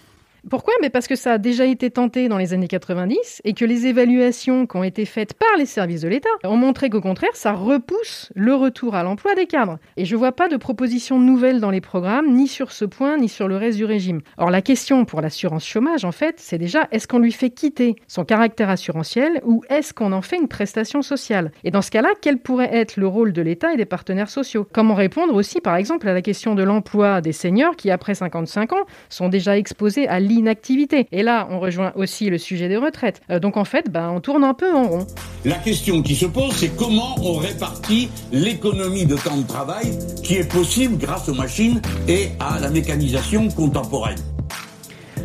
Pourquoi? 0.49 0.75
Mais 0.81 0.91
Parce 0.91 1.07
que 1.07 1.17
ça 1.17 1.33
a 1.33 1.39
déjà 1.39 1.67
été 1.67 1.91
tenté 1.91 2.29
dans 2.29 2.39
les 2.39 2.53
années 2.55 2.69
90 2.69 3.43
et 3.45 3.53
que 3.53 3.65
les 3.65 3.87
évaluations 3.87 4.67
qui 4.67 4.77
ont 4.77 4.85
été 4.85 5.05
faites 5.05 5.35
par 5.35 5.49
les 5.59 5.67
services 5.67 6.03
de 6.03 6.09
l'État 6.09 6.29
ont 6.45 6.57
montré 6.57 6.89
qu'au 6.89 7.01
contraire, 7.01 7.35
ça 7.35 7.53
repousse 7.53 8.33
le 8.35 8.55
retour 8.55 8.95
à 8.95 9.03
l'emploi 9.03 9.35
des 9.35 9.47
cadres. 9.47 9.79
Et 9.97 10.05
je 10.05 10.15
ne 10.15 10.19
vois 10.19 10.33
pas 10.33 10.49
de 10.49 10.57
propositions 10.57 11.19
nouvelles 11.19 11.61
dans 11.61 11.71
les 11.71 11.81
programmes, 11.81 12.33
ni 12.33 12.49
sur 12.49 12.73
ce 12.73 12.85
point, 12.85 13.19
ni 13.19 13.29
sur 13.29 13.49
le 13.49 13.57
reste 13.57 13.77
du 13.77 13.85
régime. 13.85 14.21
Or, 14.39 14.51
la 14.51 14.63
question 14.63 15.05
pour 15.05 15.21
l'assurance 15.21 15.67
chômage, 15.67 16.05
en 16.05 16.13
fait, 16.13 16.37
c'est 16.39 16.59
déjà 16.59 16.89
est-ce 16.91 17.07
qu'on 17.07 17.19
lui 17.19 17.33
fait 17.33 17.51
quitter 17.51 17.97
son 18.07 18.25
caractère 18.25 18.71
assurantiel 18.71 19.41
ou 19.45 19.63
est-ce 19.69 19.93
qu'on 19.93 20.13
en 20.13 20.23
fait 20.23 20.37
une 20.37 20.49
prestation 20.49 21.03
sociale? 21.03 21.53
Et 21.65 21.71
dans 21.71 21.83
ce 21.83 21.91
cas-là, 21.91 22.11
quel 22.21 22.39
pourrait 22.39 22.75
être 22.75 22.97
le 22.97 23.07
rôle 23.07 23.33
de 23.33 23.43
l'État 23.43 23.73
et 23.73 23.77
des 23.77 23.85
partenaires 23.85 24.31
sociaux? 24.31 24.67
Comment 24.73 24.95
répondre 24.95 25.35
aussi, 25.35 25.61
par 25.61 25.77
exemple, 25.77 26.09
à 26.09 26.15
la 26.15 26.23
question 26.23 26.55
de 26.55 26.63
l'emploi 26.63 27.21
des 27.21 27.33
seniors 27.33 27.77
qui, 27.77 27.91
après 27.91 28.15
55 28.15 28.73
ans, 28.73 28.87
sont 29.09 29.29
déjà 29.29 29.57
exposés 29.57 30.09
à 30.09 30.21
l'inactivité. 30.31 31.07
Et 31.13 31.23
là, 31.23 31.49
on 31.51 31.61
rejoint 31.61 31.93
aussi 31.95 32.31
le 32.31 32.39
sujet 32.39 32.69
des 32.69 32.77
retraites. 32.77 33.21
Euh, 33.31 33.39
donc 33.39 33.57
en 33.57 33.65
fait, 33.65 33.91
ben, 33.91 34.11
on 34.11 34.21
tourne 34.21 34.45
un 34.45 34.55
peu 34.55 34.73
en 34.73 34.89
rond. 34.89 35.07
La 35.45 35.57
question 35.57 36.03
qui 36.03 36.15
se 36.15 36.27
pose, 36.27 36.53
c'est 36.53 36.77
comment 36.77 37.17
on 37.23 37.37
répartit 37.37 38.09
l'économie 38.33 39.07
de 39.07 39.17
temps 39.17 39.37
de 39.37 39.47
travail 39.47 39.99
qui 40.23 40.37
est 40.37 40.51
possible 40.51 40.97
grâce 40.99 41.29
aux 41.29 41.35
machines 41.35 41.81
et 42.09 42.29
à 42.39 42.61
la 42.61 42.71
mécanisation 42.71 43.49
contemporaine. 43.49 44.19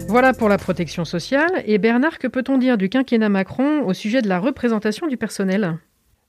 Voilà 0.07 0.33
pour 0.33 0.49
la 0.49 0.57
protection 0.57 1.03
sociale. 1.03 1.63
Et 1.65 1.77
Bernard, 1.77 2.19
que 2.19 2.27
peut-on 2.27 2.57
dire 2.57 2.77
du 2.77 2.89
quinquennat 2.89 3.29
Macron 3.29 3.81
au 3.85 3.93
sujet 3.93 4.21
de 4.21 4.29
la 4.29 4.39
représentation 4.39 5.07
du 5.07 5.17
personnel? 5.17 5.77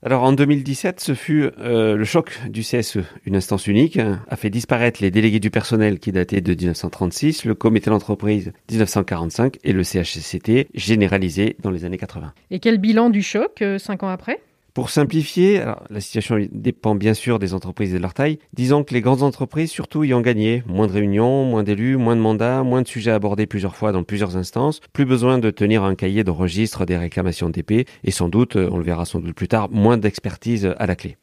Alors 0.03 0.21
en 0.23 0.31
2017, 0.31 0.99
ce 0.99 1.15
fut 1.15 1.49
euh, 1.59 1.95
le 1.95 2.05
choc 2.05 2.39
du 2.49 2.61
CSE. 2.61 2.99
Une 3.25 3.35
instance 3.35 3.65
unique 3.65 3.97
a 3.97 4.35
fait 4.35 4.51
disparaître 4.51 5.01
les 5.01 5.09
délégués 5.09 5.39
du 5.39 5.49
personnel 5.49 5.97
qui 5.97 6.11
dataient 6.11 6.39
de 6.39 6.53
1936, 6.53 7.45
le 7.45 7.55
comité 7.55 7.89
d'entreprise 7.89 8.53
1945 8.69 9.57
et 9.63 9.73
le 9.73 9.83
CHCT 9.83 10.67
généralisé 10.75 11.57
dans 11.63 11.71
les 11.71 11.83
années 11.83 11.97
80. 11.97 12.31
Et 12.51 12.59
quel 12.59 12.77
bilan 12.77 13.09
du 13.09 13.23
choc 13.23 13.63
euh, 13.63 13.79
cinq 13.79 14.03
ans 14.03 14.09
après? 14.09 14.39
Pour 14.77 14.91
simplifier, 14.91 15.63
la 15.89 15.99
situation 15.99 16.37
dépend 16.51 16.93
bien 16.93 17.15
sûr 17.15 17.39
des 17.39 17.55
entreprises 17.55 17.95
et 17.95 17.97
de 17.97 18.01
leur 18.03 18.13
taille. 18.13 18.37
Disons 18.53 18.83
que 18.83 18.93
les 18.93 19.01
grandes 19.01 19.23
entreprises 19.23 19.71
surtout 19.71 20.03
y 20.03 20.13
ont 20.13 20.21
gagné. 20.21 20.61
Moins 20.67 20.85
de 20.85 20.91
réunions, 20.91 21.45
moins 21.45 21.63
d'élus, 21.63 21.97
moins 21.97 22.15
de 22.15 22.21
mandats, 22.21 22.61
moins 22.61 22.83
de 22.83 22.87
sujets 22.87 23.09
abordés 23.09 23.47
plusieurs 23.47 23.75
fois 23.75 23.91
dans 23.91 24.03
plusieurs 24.03 24.37
instances, 24.37 24.79
plus 24.93 25.05
besoin 25.05 25.39
de 25.39 25.49
tenir 25.49 25.83
un 25.83 25.95
cahier 25.95 26.23
de 26.23 26.29
registre 26.29 26.85
des 26.85 26.95
réclamations 26.95 27.49
d'épée 27.49 27.85
et 28.03 28.11
sans 28.11 28.29
doute, 28.29 28.55
on 28.55 28.77
le 28.77 28.83
verra 28.83 29.05
sans 29.05 29.19
doute 29.19 29.33
plus 29.33 29.47
tard, 29.47 29.67
moins 29.71 29.97
d'expertise 29.97 30.71
à 30.77 30.85
la 30.85 30.95
clé. 30.95 31.17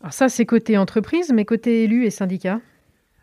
Alors 0.00 0.14
ça 0.14 0.30
c'est 0.30 0.46
côté 0.46 0.78
entreprise, 0.78 1.30
mais 1.30 1.44
côté 1.44 1.84
élus 1.84 2.06
et 2.06 2.10
syndicats? 2.10 2.62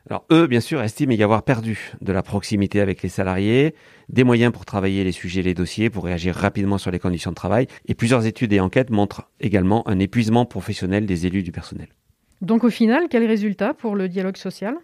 Alors 0.07 0.25
eux, 0.31 0.47
bien 0.47 0.59
sûr, 0.59 0.81
estiment 0.81 1.13
y 1.13 1.23
avoir 1.23 1.43
perdu 1.43 1.93
de 2.01 2.11
la 2.11 2.23
proximité 2.23 2.81
avec 2.81 3.03
les 3.03 3.09
salariés, 3.09 3.75
des 4.07 4.23
moyens 4.23 4.51
pour 4.51 4.65
travailler 4.65 5.03
les 5.03 5.11
sujets 5.11 5.41
et 5.41 5.43
les 5.43 5.53
dossiers, 5.53 5.89
pour 5.89 6.05
réagir 6.05 6.35
rapidement 6.35 6.77
sur 6.77 6.91
les 6.91 6.99
conditions 6.99 7.31
de 7.31 7.35
travail, 7.35 7.67
et 7.87 7.93
plusieurs 7.93 8.25
études 8.25 8.53
et 8.53 8.59
enquêtes 8.59 8.89
montrent 8.89 9.29
également 9.39 9.87
un 9.87 9.99
épuisement 9.99 10.45
professionnel 10.45 11.05
des 11.05 11.27
élus 11.27 11.43
du 11.43 11.51
personnel. 11.51 11.89
Donc 12.41 12.63
au 12.63 12.69
final, 12.69 13.03
quel 13.09 13.25
résultat 13.25 13.73
pour 13.73 13.95
le 13.95 14.07
dialogue 14.07 14.37
social? 14.37 14.75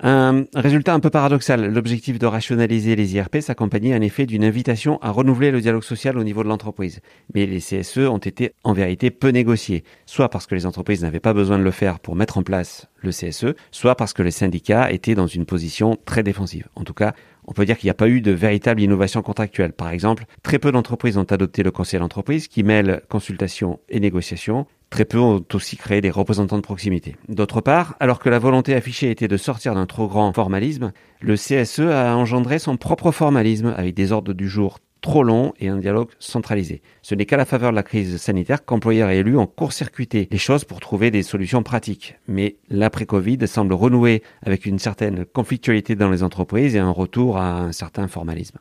Un 0.00 0.44
résultat 0.54 0.94
un 0.94 1.00
peu 1.00 1.10
paradoxal. 1.10 1.72
L'objectif 1.72 2.18
de 2.18 2.26
rationaliser 2.26 2.96
les 2.96 3.14
IRP 3.14 3.38
s'accompagnait 3.40 3.96
en 3.96 4.00
effet 4.00 4.26
d'une 4.26 4.44
invitation 4.44 4.98
à 5.00 5.10
renouveler 5.10 5.52
le 5.52 5.60
dialogue 5.60 5.84
social 5.84 6.18
au 6.18 6.24
niveau 6.24 6.42
de 6.42 6.48
l'entreprise. 6.48 7.00
Mais 7.34 7.46
les 7.46 7.60
CSE 7.60 7.98
ont 7.98 8.18
été 8.18 8.52
en 8.64 8.72
vérité 8.72 9.10
peu 9.10 9.28
négociés, 9.28 9.84
soit 10.04 10.28
parce 10.28 10.46
que 10.46 10.54
les 10.54 10.66
entreprises 10.66 11.02
n'avaient 11.02 11.20
pas 11.20 11.32
besoin 11.32 11.58
de 11.58 11.62
le 11.62 11.70
faire 11.70 12.00
pour 12.00 12.16
mettre 12.16 12.36
en 12.36 12.42
place 12.42 12.88
le 12.98 13.10
CSE, 13.10 13.54
soit 13.70 13.94
parce 13.94 14.12
que 14.12 14.22
les 14.22 14.30
syndicats 14.30 14.90
étaient 14.90 15.14
dans 15.14 15.26
une 15.26 15.46
position 15.46 15.96
très 16.04 16.22
défensive. 16.22 16.68
En 16.74 16.84
tout 16.84 16.94
cas, 16.94 17.14
on 17.46 17.52
peut 17.52 17.64
dire 17.64 17.78
qu'il 17.78 17.86
n'y 17.86 17.92
a 17.92 17.94
pas 17.94 18.08
eu 18.08 18.20
de 18.20 18.32
véritable 18.32 18.80
innovation 18.80 19.22
contractuelle. 19.22 19.72
Par 19.72 19.90
exemple, 19.90 20.24
très 20.42 20.58
peu 20.58 20.72
d'entreprises 20.72 21.16
ont 21.16 21.24
adopté 21.24 21.62
le 21.62 21.70
conseil 21.70 22.00
d'entreprise 22.00 22.48
qui 22.48 22.62
mêle 22.62 23.02
consultation 23.08 23.78
et 23.88 24.00
négociation. 24.00 24.66
Très 24.90 25.04
peu 25.04 25.18
ont 25.18 25.44
aussi 25.52 25.76
créé 25.76 26.00
des 26.00 26.10
représentants 26.10 26.56
de 26.56 26.62
proximité. 26.62 27.16
D'autre 27.28 27.60
part, 27.60 27.96
alors 28.00 28.18
que 28.18 28.28
la 28.28 28.38
volonté 28.38 28.74
affichée 28.74 29.10
était 29.10 29.28
de 29.28 29.36
sortir 29.36 29.74
d'un 29.74 29.86
trop 29.86 30.06
grand 30.06 30.32
formalisme, 30.32 30.92
le 31.20 31.34
CSE 31.34 31.80
a 31.80 32.16
engendré 32.16 32.58
son 32.58 32.76
propre 32.76 33.10
formalisme 33.10 33.74
avec 33.76 33.94
des 33.94 34.12
ordres 34.12 34.32
du 34.32 34.48
jour 34.48 34.78
trop 35.06 35.22
longs 35.22 35.52
et 35.60 35.68
un 35.68 35.78
dialogue 35.78 36.08
centralisé. 36.18 36.82
Ce 37.00 37.14
n'est 37.14 37.26
qu'à 37.26 37.36
la 37.36 37.44
faveur 37.44 37.70
de 37.70 37.76
la 37.76 37.84
crise 37.84 38.16
sanitaire 38.16 38.64
qu'employeurs 38.64 39.08
et 39.10 39.18
élus 39.18 39.36
ont 39.36 39.46
court-circuité 39.46 40.26
les 40.32 40.36
choses 40.36 40.64
pour 40.64 40.80
trouver 40.80 41.12
des 41.12 41.22
solutions 41.22 41.62
pratiques. 41.62 42.16
Mais 42.26 42.56
l'après-Covid 42.70 43.46
semble 43.46 43.74
renouer 43.74 44.24
avec 44.42 44.66
une 44.66 44.80
certaine 44.80 45.24
conflictualité 45.24 45.94
dans 45.94 46.10
les 46.10 46.24
entreprises 46.24 46.74
et 46.74 46.80
un 46.80 46.90
retour 46.90 47.38
à 47.38 47.60
un 47.60 47.70
certain 47.70 48.08
formalisme. 48.08 48.58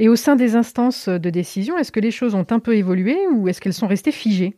Et 0.00 0.08
au 0.08 0.16
sein 0.16 0.34
des 0.34 0.56
instances 0.56 1.08
de 1.08 1.30
décision, 1.30 1.78
est-ce 1.78 1.92
que 1.92 2.00
les 2.00 2.10
choses 2.10 2.34
ont 2.34 2.46
un 2.50 2.58
peu 2.58 2.74
évolué 2.74 3.16
ou 3.32 3.46
est-ce 3.46 3.60
qu'elles 3.60 3.72
sont 3.72 3.86
restées 3.86 4.10
figées? 4.10 4.56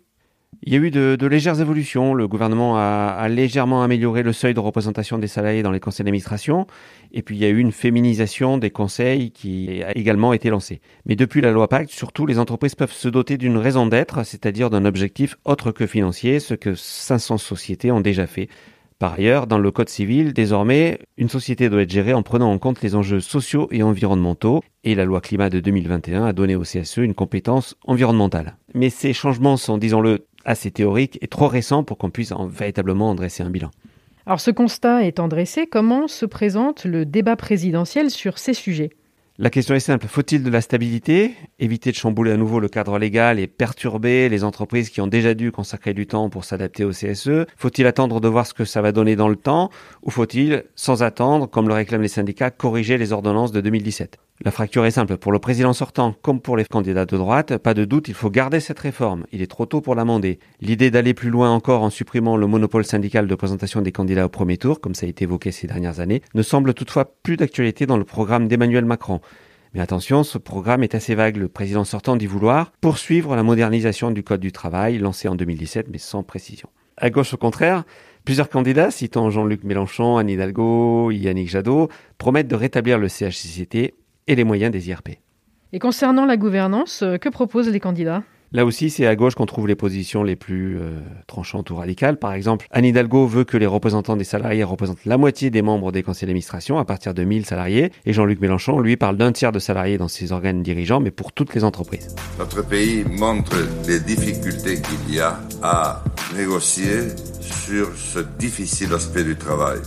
Il 0.62 0.72
y 0.72 0.76
a 0.76 0.80
eu 0.80 0.90
de, 0.90 1.26
légères 1.26 1.60
évolutions. 1.60 2.14
Le 2.14 2.26
gouvernement 2.28 2.76
a, 2.76 3.28
légèrement 3.28 3.82
amélioré 3.82 4.22
le 4.22 4.32
seuil 4.32 4.54
de 4.54 4.60
représentation 4.60 5.18
des 5.18 5.28
salariés 5.28 5.62
dans 5.62 5.70
les 5.70 5.80
conseils 5.80 6.04
d'administration. 6.04 6.66
Et 7.12 7.22
puis 7.22 7.36
il 7.36 7.42
y 7.42 7.44
a 7.44 7.48
eu 7.48 7.58
une 7.58 7.72
féminisation 7.72 8.58
des 8.58 8.70
conseils 8.70 9.30
qui 9.30 9.82
a 9.82 9.96
également 9.96 10.32
été 10.32 10.50
lancée. 10.50 10.80
Mais 11.06 11.16
depuis 11.16 11.40
la 11.40 11.52
loi 11.52 11.68
Pacte, 11.68 11.90
surtout, 11.90 12.26
les 12.26 12.38
entreprises 12.38 12.74
peuvent 12.74 12.92
se 12.92 13.08
doter 13.08 13.38
d'une 13.38 13.56
raison 13.56 13.86
d'être, 13.86 14.24
c'est-à-dire 14.24 14.68
d'un 14.68 14.84
objectif 14.84 15.36
autre 15.44 15.70
que 15.70 15.86
financier, 15.86 16.40
ce 16.40 16.54
que 16.54 16.74
500 16.74 17.38
sociétés 17.38 17.90
ont 17.90 18.00
déjà 18.00 18.26
fait. 18.26 18.48
Par 18.98 19.12
ailleurs, 19.12 19.46
dans 19.46 19.58
le 19.58 19.70
Code 19.70 19.88
civil, 19.88 20.32
désormais, 20.32 20.98
une 21.16 21.28
société 21.28 21.68
doit 21.68 21.82
être 21.82 21.90
gérée 21.90 22.14
en 22.14 22.24
prenant 22.24 22.50
en 22.50 22.58
compte 22.58 22.82
les 22.82 22.96
enjeux 22.96 23.20
sociaux 23.20 23.68
et 23.70 23.84
environnementaux, 23.84 24.60
et 24.82 24.96
la 24.96 25.04
loi 25.04 25.20
climat 25.20 25.50
de 25.50 25.60
2021 25.60 26.24
a 26.24 26.32
donné 26.32 26.56
au 26.56 26.62
CSE 26.62 26.96
une 26.96 27.14
compétence 27.14 27.76
environnementale. 27.86 28.56
Mais 28.74 28.90
ces 28.90 29.12
changements 29.12 29.56
sont, 29.56 29.78
disons-le, 29.78 30.26
assez 30.45 30.71
théorique 30.71 31.18
et 31.21 31.28
trop 31.28 31.49
récent 31.49 31.85
pour 31.85 31.99
qu'on 31.99 32.11
puisse 32.11 32.33
en, 32.33 32.47
véritablement 32.47 33.11
en 33.11 33.14
dresser 33.14 33.42
un 33.42 33.50
bilan. 33.50 33.71
Alors 34.26 34.40
ce 34.40 34.50
constat 34.50 35.04
étant 35.04 35.28
dressé, 35.28 35.66
comment 35.66 36.07
se 36.07 36.26
présente 36.26 36.85
le 36.85 37.07
débat 37.07 37.37
présidentiel 37.37 38.11
sur 38.11 38.38
ces 38.38 38.54
sujets? 38.54 38.90
La 39.40 39.50
question 39.50 39.76
est 39.76 39.80
simple. 39.80 40.09
Faut-il 40.09 40.42
de 40.42 40.50
la 40.50 40.61
stabilité, 40.61 41.33
éviter 41.61 41.92
de 41.92 41.97
chambouler 41.97 42.33
à 42.33 42.37
nouveau 42.37 42.59
le 42.59 42.68
cadre 42.68 42.99
légal 42.99 43.38
et 43.38 43.47
perturber 43.47 44.28
les 44.28 44.42
entreprises 44.42 44.90
qui 44.90 45.00
ont 45.00 45.07
déjà 45.07 45.35
dû 45.35 45.52
consacrer 45.52 45.95
du 45.95 46.09
temps 46.09 46.28
pour 46.28 46.45
s'adapter 46.45 46.85
au 46.85 46.90
CSE 46.90 47.47
Faut-il 47.57 47.87
attendre 47.87 48.21
de 48.21 48.26
voir 48.26 48.49
ce 48.49 48.54
que 48.54 48.64
ça 48.64 48.83
va 48.83 48.90
donner 48.90 49.14
dans 49.14 49.28
le 49.28 49.37
temps? 49.37 49.71
Ou 50.02 50.11
faut-il, 50.11 50.64
sans 50.75 51.04
attendre, 51.04 51.49
comme 51.49 51.68
le 51.68 51.75
réclament 51.75 52.02
les 52.02 52.09
syndicats, 52.09 52.50
corriger 52.50 52.99
les 52.99 53.12
ordonnances 53.12 53.52
de 53.52 53.61
2017 53.61 54.18
la 54.45 54.52
fracture 54.52 54.87
est 54.87 54.92
simple. 54.92 55.16
Pour 55.16 55.33
le 55.33 55.40
président 55.40 55.73
sortant, 55.73 56.14
comme 56.23 56.40
pour 56.40 56.57
les 56.57 56.64
candidats 56.64 57.07
de 57.07 57.16
droite, 57.16 57.59
pas 57.59 57.75
de 57.75 57.85
doute, 57.85 58.07
il 58.07 58.14
faut 58.14 58.30
garder 58.30 58.61
cette 58.61 58.78
réforme. 58.78 59.26
Il 59.33 59.42
est 59.42 59.49
trop 59.49 59.66
tôt 59.66 59.80
pour 59.80 59.97
l'amender. 59.97 60.38
L'idée 60.61 60.92
d'aller 60.92 61.12
plus 61.12 61.30
loin 61.30 61.50
encore 61.50 61.83
en 61.83 61.90
supprimant 61.90 62.37
le 62.37 62.47
monopole 62.47 62.85
syndical 62.85 63.26
de 63.26 63.35
présentation 63.35 63.83
des 63.83 63.90
candidats 63.90 64.26
au 64.26 64.28
premier 64.28 64.57
tour, 64.57 64.80
comme 64.80 64.95
ça 64.95 65.07
a 65.07 65.09
été 65.09 65.25
évoqué 65.25 65.50
ces 65.50 65.66
dernières 65.66 65.99
années, 65.99 66.23
ne 66.35 66.42
semble 66.42 66.73
toutefois 66.73 67.16
plus 67.25 67.37
d'actualité 67.37 67.85
dans 67.87 67.97
le 67.97 68.04
programme 68.04 68.47
d'Emmanuel 68.47 68.85
Macron. 68.85 69.21
Mais 69.75 69.80
attention, 69.80 70.22
ce 70.22 70.38
programme 70.38 70.82
est 70.82 70.94
assez 70.94 71.14
vague. 71.14 71.37
Le 71.37 71.48
président 71.48 71.84
sortant 71.84 72.16
dit 72.16 72.26
vouloir 72.26 72.72
poursuivre 72.80 73.37
la 73.37 73.42
modernisation 73.42 74.10
du 74.10 74.22
Code 74.22 74.40
du 74.40 74.52
travail 74.52 74.98
lancé 74.98 75.28
en 75.28 75.34
2017, 75.34 75.88
mais 75.90 75.98
sans 75.98 76.22
précision. 76.22 76.68
À 76.96 77.10
gauche, 77.10 77.34
au 77.34 77.37
contraire, 77.37 77.84
plusieurs 78.25 78.48
candidats, 78.48 78.90
citant 78.90 79.30
Jean-Luc 79.30 79.64
Mélenchon, 79.64 80.16
Anne 80.16 80.30
Hidalgo, 80.30 81.10
Yannick 81.10 81.48
Jadot, 81.48 81.88
promettent 82.18 82.48
de 82.48 82.56
rétablir 82.56 82.98
le 82.98 83.08
CHCCT 83.08 83.94
et 84.26 84.34
les 84.34 84.44
moyens 84.44 84.72
des 84.72 84.88
IRP. 84.88 85.18
Et 85.72 85.78
concernant 85.78 86.25
la 86.25 86.37
gouvernance, 86.37 87.02
euh, 87.02 87.18
que 87.18 87.28
proposent 87.28 87.68
les 87.68 87.80
candidats? 87.80 88.22
Là 88.50 88.64
aussi, 88.64 88.88
c'est 88.88 89.06
à 89.06 89.14
gauche 89.14 89.34
qu'on 89.34 89.44
trouve 89.44 89.68
les 89.68 89.74
positions 89.74 90.22
les 90.22 90.34
plus 90.34 90.78
euh, 90.78 91.00
tranchantes 91.26 91.68
ou 91.68 91.76
radicales. 91.76 92.18
Par 92.18 92.32
exemple, 92.32 92.66
Anne 92.70 92.86
Hidalgo 92.86 93.26
veut 93.26 93.44
que 93.44 93.58
les 93.58 93.66
représentants 93.66 94.16
des 94.16 94.24
salariés 94.24 94.64
représentent 94.64 95.04
la 95.04 95.18
moitié 95.18 95.50
des 95.50 95.60
membres 95.60 95.92
des 95.92 96.02
conseils 96.02 96.26
d'administration 96.26 96.78
à 96.78 96.86
partir 96.86 97.12
de 97.12 97.24
1000 97.24 97.44
salariés. 97.44 97.92
Et 98.06 98.14
Jean-Luc 98.14 98.40
Mélenchon, 98.40 98.80
lui, 98.80 98.96
parle 98.96 99.18
d'un 99.18 99.32
tiers 99.32 99.52
de 99.52 99.58
salariés 99.58 99.98
dans 99.98 100.08
ses 100.08 100.32
organes 100.32 100.62
dirigeants, 100.62 101.00
mais 101.00 101.10
pour 101.10 101.32
toutes 101.32 101.54
les 101.54 101.62
entreprises. 101.62 102.14
Notre 102.38 102.66
pays 102.66 103.04
montre 103.04 103.56
les 103.86 104.00
difficultés 104.00 104.80
qu'il 104.80 105.14
y 105.14 105.20
a 105.20 105.38
à 105.62 106.02
négocier 106.34 107.08
sur 107.40 107.94
ce 107.96 108.20
difficile 108.38 108.94
aspect 108.94 109.24
du 109.24 109.36
travail. 109.36 109.80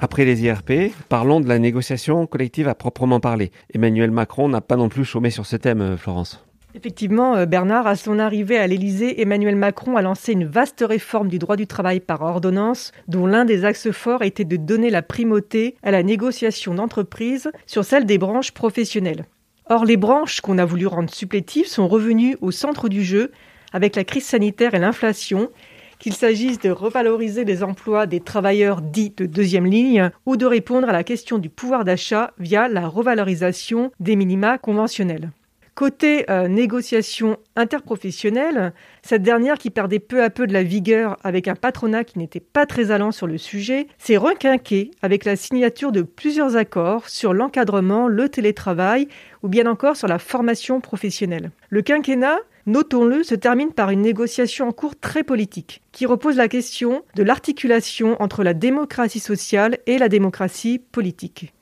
Après 0.00 0.24
les 0.24 0.42
IRP, 0.42 0.92
parlons 1.08 1.40
de 1.40 1.48
la 1.48 1.60
négociation 1.60 2.26
collective 2.26 2.66
à 2.66 2.74
proprement 2.74 3.20
parler. 3.20 3.52
Emmanuel 3.72 4.10
Macron 4.10 4.48
n'a 4.48 4.60
pas 4.60 4.76
non 4.76 4.88
plus 4.88 5.04
chômé 5.04 5.30
sur 5.30 5.46
ce 5.46 5.56
thème, 5.56 5.80
euh, 5.80 5.96
Florence. 5.96 6.45
Effectivement, 6.76 7.36
euh, 7.36 7.46
Bernard, 7.46 7.86
à 7.86 7.96
son 7.96 8.18
arrivée 8.18 8.58
à 8.58 8.66
l'Élysée, 8.66 9.22
Emmanuel 9.22 9.56
Macron 9.56 9.96
a 9.96 10.02
lancé 10.02 10.32
une 10.32 10.44
vaste 10.44 10.84
réforme 10.86 11.28
du 11.28 11.38
droit 11.38 11.56
du 11.56 11.66
travail 11.66 12.00
par 12.00 12.20
ordonnance, 12.20 12.92
dont 13.08 13.26
l'un 13.26 13.46
des 13.46 13.64
axes 13.64 13.92
forts 13.92 14.22
était 14.22 14.44
de 14.44 14.56
donner 14.56 14.90
la 14.90 15.00
primauté 15.00 15.76
à 15.82 15.90
la 15.90 16.02
négociation 16.02 16.74
d'entreprise 16.74 17.50
sur 17.66 17.82
celle 17.82 18.04
des 18.04 18.18
branches 18.18 18.52
professionnelles. 18.52 19.24
Or, 19.70 19.86
les 19.86 19.96
branches 19.96 20.42
qu'on 20.42 20.58
a 20.58 20.66
voulu 20.66 20.86
rendre 20.86 21.08
supplétives 21.08 21.66
sont 21.66 21.88
revenues 21.88 22.36
au 22.42 22.50
centre 22.50 22.90
du 22.90 23.02
jeu 23.02 23.32
avec 23.72 23.96
la 23.96 24.04
crise 24.04 24.26
sanitaire 24.26 24.74
et 24.74 24.78
l'inflation, 24.78 25.48
qu'il 25.98 26.12
s'agisse 26.12 26.58
de 26.58 26.68
revaloriser 26.68 27.46
les 27.46 27.62
emplois 27.62 28.06
des 28.06 28.20
travailleurs 28.20 28.82
dits 28.82 29.14
de 29.16 29.24
deuxième 29.24 29.64
ligne 29.64 30.10
ou 30.26 30.36
de 30.36 30.44
répondre 30.44 30.90
à 30.90 30.92
la 30.92 31.04
question 31.04 31.38
du 31.38 31.48
pouvoir 31.48 31.86
d'achat 31.86 32.34
via 32.38 32.68
la 32.68 32.86
revalorisation 32.86 33.92
des 33.98 34.14
minima 34.14 34.58
conventionnels. 34.58 35.30
Côté 35.76 36.24
euh, 36.30 36.48
négociation 36.48 37.36
interprofessionnelle, 37.54 38.72
cette 39.02 39.22
dernière 39.22 39.58
qui 39.58 39.68
perdait 39.68 39.98
peu 39.98 40.22
à 40.22 40.30
peu 40.30 40.46
de 40.46 40.54
la 40.54 40.62
vigueur 40.62 41.18
avec 41.22 41.48
un 41.48 41.54
patronat 41.54 42.02
qui 42.02 42.18
n'était 42.18 42.40
pas 42.40 42.64
très 42.64 42.90
allant 42.90 43.12
sur 43.12 43.26
le 43.26 43.36
sujet, 43.36 43.86
s'est 43.98 44.16
requinquée 44.16 44.90
avec 45.02 45.26
la 45.26 45.36
signature 45.36 45.92
de 45.92 46.00
plusieurs 46.00 46.56
accords 46.56 47.10
sur 47.10 47.34
l'encadrement, 47.34 48.08
le 48.08 48.30
télétravail 48.30 49.06
ou 49.42 49.48
bien 49.48 49.66
encore 49.66 49.98
sur 49.98 50.08
la 50.08 50.18
formation 50.18 50.80
professionnelle. 50.80 51.50
Le 51.68 51.82
quinquennat 51.82 52.38
notons-le, 52.64 53.22
se 53.22 53.34
termine 53.34 53.72
par 53.72 53.90
une 53.90 54.00
négociation 54.00 54.68
en 54.68 54.72
cours 54.72 54.98
très 54.98 55.24
politique, 55.24 55.82
qui 55.92 56.06
repose 56.06 56.36
la 56.36 56.48
question 56.48 57.04
de 57.14 57.22
l'articulation 57.22 58.20
entre 58.20 58.42
la 58.42 58.54
démocratie 58.54 59.20
sociale 59.20 59.76
et 59.86 59.98
la 59.98 60.08
démocratie 60.08 60.78
politique. 60.78 61.52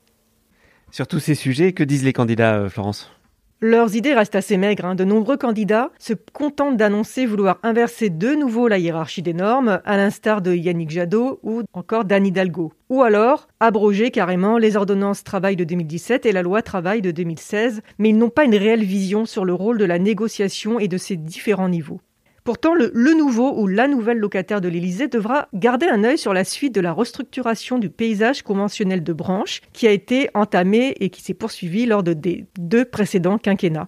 Sur 0.89 1.05
tous 1.05 1.19
ces 1.19 1.35
sujets, 1.35 1.73
que 1.73 1.83
disent 1.83 2.05
les 2.05 2.13
candidats, 2.13 2.55
euh, 2.55 2.69
Florence? 2.69 3.11
Leurs 3.65 3.95
idées 3.95 4.13
restent 4.13 4.35
assez 4.35 4.57
maigres. 4.57 4.85
Hein. 4.85 4.95
De 4.95 5.03
nombreux 5.03 5.37
candidats 5.37 5.91
se 5.97 6.13
contentent 6.33 6.77
d'annoncer 6.77 7.25
vouloir 7.25 7.57
inverser 7.63 8.09
de 8.09 8.35
nouveau 8.35 8.67
la 8.67 8.77
hiérarchie 8.77 9.23
des 9.23 9.33
normes, 9.33 9.81
à 9.83 9.97
l'instar 9.97 10.41
de 10.41 10.53
Yannick 10.53 10.91
Jadot 10.91 11.39
ou 11.41 11.63
encore 11.73 12.05
d'Anne 12.05 12.27
Hidalgo. 12.27 12.73
Ou 12.89 13.01
alors 13.01 13.47
abroger 13.59 14.11
carrément 14.11 14.59
les 14.59 14.77
ordonnances 14.77 15.23
travail 15.23 15.55
de 15.55 15.63
2017 15.63 16.27
et 16.27 16.31
la 16.31 16.43
loi 16.43 16.61
travail 16.61 17.01
de 17.01 17.09
2016, 17.09 17.81
mais 17.97 18.09
ils 18.09 18.17
n'ont 18.17 18.29
pas 18.29 18.45
une 18.45 18.55
réelle 18.55 18.83
vision 18.83 19.25
sur 19.25 19.43
le 19.43 19.53
rôle 19.53 19.79
de 19.79 19.85
la 19.85 19.97
négociation 19.97 20.79
et 20.79 20.87
de 20.87 20.97
ses 20.97 21.15
différents 21.15 21.69
niveaux. 21.69 21.99
Pourtant, 22.45 22.75
le, 22.75 22.91
nouveau 23.17 23.59
ou 23.59 23.65
la 23.65 23.87
nouvelle 23.87 24.19
locataire 24.19 24.61
de 24.61 24.67
l'Élysée 24.67 25.07
devra 25.07 25.47
garder 25.55 25.87
un 25.87 26.03
œil 26.03 26.19
sur 26.19 26.31
la 26.31 26.43
suite 26.43 26.75
de 26.75 26.79
la 26.79 26.93
restructuration 26.93 27.79
du 27.79 27.89
paysage 27.89 28.43
conventionnel 28.43 29.03
de 29.03 29.13
branche 29.13 29.61
qui 29.73 29.87
a 29.87 29.91
été 29.91 30.29
entamée 30.35 30.95
et 30.99 31.09
qui 31.09 31.23
s'est 31.23 31.33
poursuivie 31.33 31.87
lors 31.87 32.03
de 32.03 32.13
des 32.13 32.45
deux 32.59 32.85
précédents 32.85 33.39
quinquennats. 33.39 33.87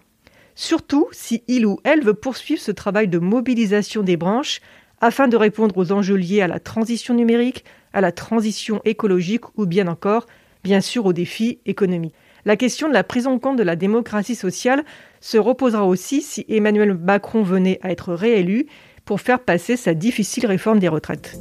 Surtout 0.55 1.07
si 1.11 1.43
il 1.47 1.67
ou 1.67 1.79
elle 1.83 2.03
veut 2.03 2.15
poursuivre 2.15 2.59
ce 2.59 2.71
travail 2.71 3.07
de 3.07 3.19
mobilisation 3.19 4.01
des 4.01 4.17
branches 4.17 4.59
afin 5.01 5.27
de 5.27 5.37
répondre 5.37 5.77
aux 5.77 5.91
enjeux 5.91 6.15
liés 6.15 6.41
à 6.41 6.47
la 6.47 6.59
transition 6.59 7.13
numérique, 7.13 7.63
à 7.93 8.01
la 8.01 8.11
transition 8.11 8.81
écologique 8.85 9.45
ou 9.55 9.67
bien 9.67 9.87
encore, 9.87 10.25
bien 10.63 10.81
sûr, 10.81 11.05
aux 11.05 11.13
défis 11.13 11.59
économiques. 11.67 12.15
La 12.47 12.55
question 12.55 12.87
de 12.87 12.93
la 12.93 13.03
prise 13.03 13.27
en 13.27 13.39
compte 13.39 13.57
de 13.57 13.63
la 13.63 13.75
démocratie 13.75 14.33
sociale 14.33 14.85
se 15.19 15.37
reposera 15.37 15.83
aussi 15.83 16.21
si 16.21 16.45
Emmanuel 16.47 16.93
Macron 16.93 17.43
venait 17.43 17.77
à 17.83 17.91
être 17.91 18.13
réélu 18.13 18.67
pour 19.03 19.19
faire 19.19 19.41
passer 19.41 19.75
sa 19.75 19.93
difficile 19.93 20.45
réforme 20.45 20.79
des 20.79 20.87
retraites. 20.87 21.37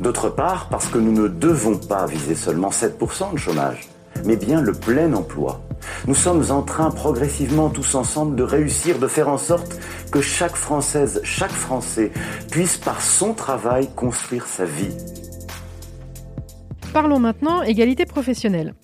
D'autre 0.00 0.28
part, 0.28 0.68
parce 0.68 0.88
que 0.88 0.98
nous 0.98 1.12
ne 1.12 1.28
devons 1.28 1.78
pas 1.78 2.04
viser 2.04 2.34
seulement 2.34 2.68
7% 2.68 3.32
de 3.32 3.38
chômage, 3.38 3.88
mais 4.26 4.36
bien 4.36 4.60
le 4.60 4.72
plein 4.72 5.14
emploi. 5.14 5.62
Nous 6.06 6.14
sommes 6.14 6.44
en 6.50 6.60
train 6.60 6.90
progressivement 6.90 7.70
tous 7.70 7.94
ensemble 7.94 8.36
de 8.36 8.42
réussir, 8.42 8.98
de 8.98 9.06
faire 9.06 9.30
en 9.30 9.38
sorte 9.38 9.78
que 10.10 10.20
chaque 10.20 10.56
Française, 10.56 11.22
chaque 11.24 11.52
Français 11.52 12.12
puisse 12.50 12.76
par 12.76 13.00
son 13.00 13.32
travail 13.32 13.88
construire 13.96 14.44
sa 14.44 14.66
vie. 14.66 14.94
Parlons 16.92 17.18
maintenant 17.18 17.62
égalité 17.62 18.04
professionnelle. 18.04 18.74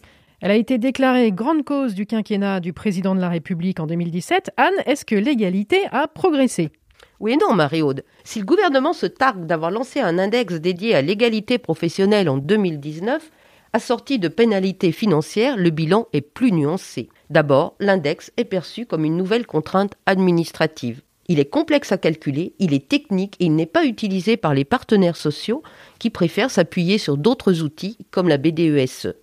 Elle 0.41 0.53
a 0.53 0.57
été 0.57 0.79
déclarée 0.79 1.33
grande 1.33 1.65
cause 1.65 1.95
du 1.95 2.07
quinquennat 2.07 2.61
du 2.61 2.73
président 2.73 3.17
de 3.17 3.21
la 3.21 3.29
République 3.29 3.81
en 3.81 3.89
2017. 3.89 4.53
Anne, 4.57 4.75
est-ce 4.87 5.05
que 5.05 5.17
l'égalité 5.17 5.81
a 5.91 6.07
progressé? 6.07 6.71
Oui 7.19 7.33
et 7.33 7.37
non, 7.37 7.55
Marie-Aude. 7.55 8.05
Si 8.23 8.39
le 8.39 8.45
gouvernement 8.45 8.93
se 8.93 9.07
targue 9.07 9.47
d'avoir 9.47 9.73
lancé 9.73 9.99
un 9.99 10.17
index 10.17 10.55
dédié 10.55 10.95
à 10.95 11.03
l'égalité 11.03 11.59
professionnelle 11.59 12.29
en 12.29 12.37
2019, 12.37 13.33
assorti 13.73 14.21
de 14.21 14.29
pénalités 14.29 14.93
financières, 14.93 15.57
le 15.57 15.71
bilan 15.71 16.07
est 16.13 16.21
plus 16.21 16.53
nuancé. 16.53 17.09
D'abord, 17.31 17.75
l'index 17.81 18.31
est 18.37 18.45
perçu 18.45 18.87
comme 18.87 19.05
une 19.05 19.17
nouvelle 19.17 19.45
contrainte 19.45 19.95
administrative. 20.07 21.03
Il 21.27 21.41
est 21.41 21.51
complexe 21.51 21.91
à 21.91 21.99
calculer, 21.99 22.55
il 22.61 22.73
est 22.75 22.87
technique 22.87 23.35
et 23.41 23.47
il 23.47 23.57
n'est 23.57 23.67
pas 23.67 23.85
utilisé 23.85 24.37
par 24.37 24.55
les 24.55 24.65
partenaires 24.65 25.17
sociaux 25.17 25.65
qui 25.99 26.11
préfèrent 26.11 26.53
s'appuyer 26.53 26.97
sur 26.97 27.17
d'autres 27.17 27.61
outils 27.63 27.99
comme 28.13 28.29
la 28.29 28.39
BDESE. 28.39 29.15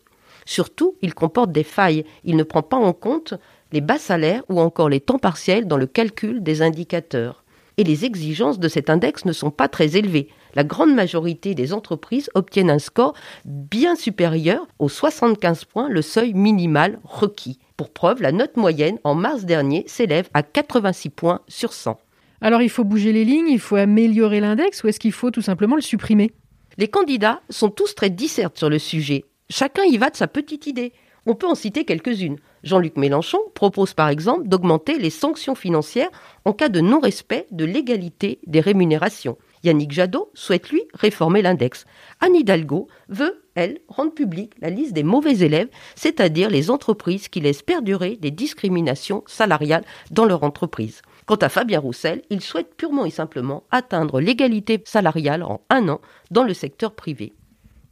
Surtout, 0.46 0.96
il 1.02 1.14
comporte 1.14 1.52
des 1.52 1.64
failles. 1.64 2.06
Il 2.24 2.36
ne 2.38 2.44
prend 2.44 2.64
pas 2.64 2.78
en 2.78 2.94
compte 2.94 3.34
les 3.72 3.82
bas 3.82 3.98
salaires 3.98 4.44
ou 4.48 4.60
encore 4.60 4.90
les 4.90 5.00
temps 5.00 5.20
partiels 5.20 5.68
dans 5.68 5.78
le 5.78 5.88
calcul 5.88 6.42
des 6.42 6.62
indicateurs. 6.62 7.44
Et 7.78 7.84
les 7.84 8.06
exigences 8.06 8.60
de 8.60 8.70
cet 8.70 8.90
index 8.90 9.26
ne 9.26 9.34
sont 9.34 9.52
pas 9.52 9.68
très 9.68 9.98
élevées. 9.98 10.30
La 10.54 10.64
grande 10.64 10.94
majorité 10.94 11.56
des 11.56 11.74
entreprises 11.74 12.30
obtiennent 12.34 12.70
un 12.70 12.80
score 12.80 13.14
bien 13.44 13.96
supérieur 13.96 14.66
aux 14.80 14.88
75 14.88 15.66
points, 15.66 15.90
le 15.90 16.02
seuil 16.02 16.34
minimal 16.34 17.00
requis. 17.04 17.60
Pour 17.76 17.90
preuve, 17.90 18.22
la 18.22 18.32
note 18.32 18.56
moyenne 18.56 19.00
en 19.04 19.16
mars 19.16 19.44
dernier 19.44 19.84
s'élève 19.88 20.30
à 20.34 20.44
86 20.44 21.10
points 21.10 21.42
sur 21.50 21.74
100. 21.74 22.00
Alors 22.40 22.62
il 22.62 22.70
faut 22.70 22.86
bouger 22.86 23.12
les 23.12 23.26
lignes, 23.26 23.50
il 23.50 23.60
faut 23.60 23.76
améliorer 23.76 24.40
l'index 24.40 24.84
ou 24.84 24.88
est-ce 24.88 25.00
qu'il 25.00 25.12
faut 25.12 25.32
tout 25.32 25.42
simplement 25.42 25.76
le 25.76 25.82
supprimer? 25.82 26.32
Les 26.78 26.88
candidats 26.88 27.42
sont 27.50 27.70
tous 27.70 27.96
très 27.96 28.10
discertes 28.10 28.58
sur 28.58 28.70
le 28.70 28.80
sujet. 28.80 29.26
Chacun 29.50 29.84
y 29.84 29.98
va 29.98 30.10
de 30.10 30.16
sa 30.16 30.28
petite 30.28 30.66
idée. 30.66 30.94
On 31.28 31.36
peut 31.36 31.48
en 31.48 31.56
citer 31.56 31.86
quelques-unes. 31.86 32.38
Jean-Luc 32.64 32.98
Mélenchon 32.98 33.40
propose 33.54 33.94
par 33.94 34.10
exemple 34.10 34.48
d'augmenter 34.48 34.98
les 34.98 35.10
sanctions 35.10 35.56
financières 35.56 36.10
en 36.46 36.54
cas 36.54 36.70
de 36.70 36.82
non-respect 36.82 37.48
de 37.52 37.66
l'égalité 37.66 38.40
des 38.48 38.60
rémunérations. 38.60 39.38
Yannick 39.64 39.92
Jadot 39.92 40.30
souhaite, 40.34 40.70
lui, 40.70 40.84
réformer 40.94 41.42
l'index. 41.42 41.86
Anne 42.22 42.36
Hidalgo 42.36 42.88
veut, 43.10 43.44
elle, 43.56 43.80
rendre 43.88 44.14
publique 44.14 44.54
la 44.62 44.70
liste 44.70 44.94
des 44.94 45.04
mauvais 45.04 45.40
élèves, 45.40 45.70
c'est-à-dire 45.96 46.50
les 46.50 46.70
entreprises 46.70 47.28
qui 47.28 47.40
laissent 47.40 47.64
perdurer 47.64 48.18
des 48.18 48.32
discriminations 48.32 49.24
salariales 49.26 49.86
dans 50.12 50.26
leur 50.26 50.44
entreprise. 50.44 51.02
Quant 51.26 51.36
à 51.36 51.50
Fabien 51.50 51.80
Roussel, 51.80 52.22
il 52.30 52.42
souhaite 52.42 52.76
purement 52.76 53.06
et 53.06 53.12
simplement 53.12 53.64
atteindre 53.72 54.20
l'égalité 54.20 54.82
salariale 54.86 55.44
en 55.44 55.62
un 55.70 55.88
an 55.90 56.02
dans 56.30 56.44
le 56.44 56.54
secteur 56.54 56.94
privé. 56.94 57.34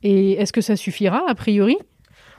Et 0.03 0.33
est-ce 0.33 0.53
que 0.53 0.61
ça 0.61 0.75
suffira, 0.75 1.23
a 1.27 1.35
priori? 1.35 1.77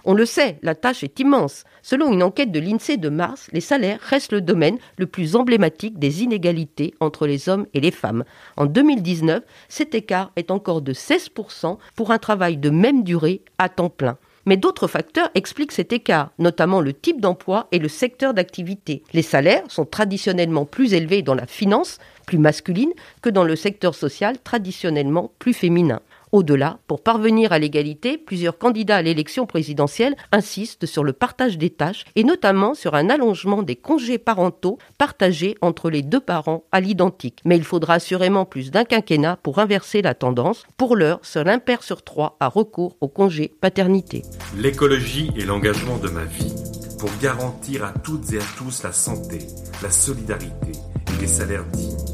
On 0.06 0.12
le 0.12 0.26
sait, 0.26 0.58
la 0.62 0.74
tâche 0.74 1.02
est 1.02 1.18
immense. 1.18 1.64
Selon 1.82 2.12
une 2.12 2.22
enquête 2.22 2.52
de 2.52 2.60
l'INSEE 2.60 2.98
de 2.98 3.08
mars, 3.08 3.48
les 3.52 3.62
salaires 3.62 4.00
restent 4.02 4.34
le 4.34 4.42
domaine 4.42 4.76
le 4.98 5.06
plus 5.06 5.34
emblématique 5.34 5.98
des 5.98 6.22
inégalités 6.22 6.92
entre 7.00 7.26
les 7.26 7.48
hommes 7.48 7.66
et 7.72 7.80
les 7.80 7.90
femmes. 7.90 8.24
En 8.58 8.66
2019, 8.66 9.42
cet 9.70 9.94
écart 9.94 10.30
est 10.36 10.50
encore 10.50 10.82
de 10.82 10.92
16% 10.92 11.78
pour 11.96 12.10
un 12.10 12.18
travail 12.18 12.58
de 12.58 12.68
même 12.68 13.02
durée 13.02 13.40
à 13.56 13.70
temps 13.70 13.88
plein. 13.88 14.18
Mais 14.44 14.58
d'autres 14.58 14.88
facteurs 14.88 15.30
expliquent 15.34 15.72
cet 15.72 15.94
écart, 15.94 16.32
notamment 16.38 16.82
le 16.82 16.92
type 16.92 17.22
d'emploi 17.22 17.66
et 17.72 17.78
le 17.78 17.88
secteur 17.88 18.34
d'activité. 18.34 19.02
Les 19.14 19.22
salaires 19.22 19.64
sont 19.68 19.86
traditionnellement 19.86 20.66
plus 20.66 20.92
élevés 20.92 21.22
dans 21.22 21.34
la 21.34 21.46
finance, 21.46 21.98
plus 22.26 22.36
masculine, 22.36 22.92
que 23.22 23.30
dans 23.30 23.44
le 23.44 23.56
secteur 23.56 23.94
social, 23.94 24.36
traditionnellement 24.38 25.32
plus 25.38 25.54
féminin. 25.54 26.02
Au-delà, 26.34 26.80
pour 26.88 27.00
parvenir 27.00 27.52
à 27.52 27.60
l'égalité, 27.60 28.18
plusieurs 28.18 28.58
candidats 28.58 28.96
à 28.96 29.02
l'élection 29.02 29.46
présidentielle 29.46 30.16
insistent 30.32 30.84
sur 30.84 31.04
le 31.04 31.12
partage 31.12 31.58
des 31.58 31.70
tâches 31.70 32.04
et 32.16 32.24
notamment 32.24 32.74
sur 32.74 32.96
un 32.96 33.08
allongement 33.08 33.62
des 33.62 33.76
congés 33.76 34.18
parentaux 34.18 34.78
partagés 34.98 35.54
entre 35.60 35.90
les 35.90 36.02
deux 36.02 36.18
parents 36.18 36.64
à 36.72 36.80
l'identique. 36.80 37.38
Mais 37.44 37.56
il 37.56 37.62
faudra 37.62 37.94
assurément 37.94 38.46
plus 38.46 38.72
d'un 38.72 38.82
quinquennat 38.82 39.38
pour 39.44 39.60
inverser 39.60 40.02
la 40.02 40.14
tendance. 40.14 40.64
Pour 40.76 40.96
l'heure, 40.96 41.20
seul 41.22 41.48
un 41.48 41.60
père 41.60 41.84
sur 41.84 42.02
trois 42.02 42.36
a 42.40 42.48
recours 42.48 42.96
au 43.00 43.06
congé 43.06 43.54
paternité. 43.60 44.22
L'écologie 44.58 45.30
est 45.38 45.44
l'engagement 45.44 45.98
de 45.98 46.08
ma 46.08 46.24
vie 46.24 46.52
pour 46.98 47.10
garantir 47.22 47.84
à 47.84 47.92
toutes 47.92 48.32
et 48.32 48.38
à 48.38 48.44
tous 48.58 48.82
la 48.82 48.90
santé, 48.90 49.38
la 49.84 49.90
solidarité 49.90 50.72
et 51.12 51.20
des 51.20 51.28
salaires 51.28 51.66
dignes. 51.66 52.13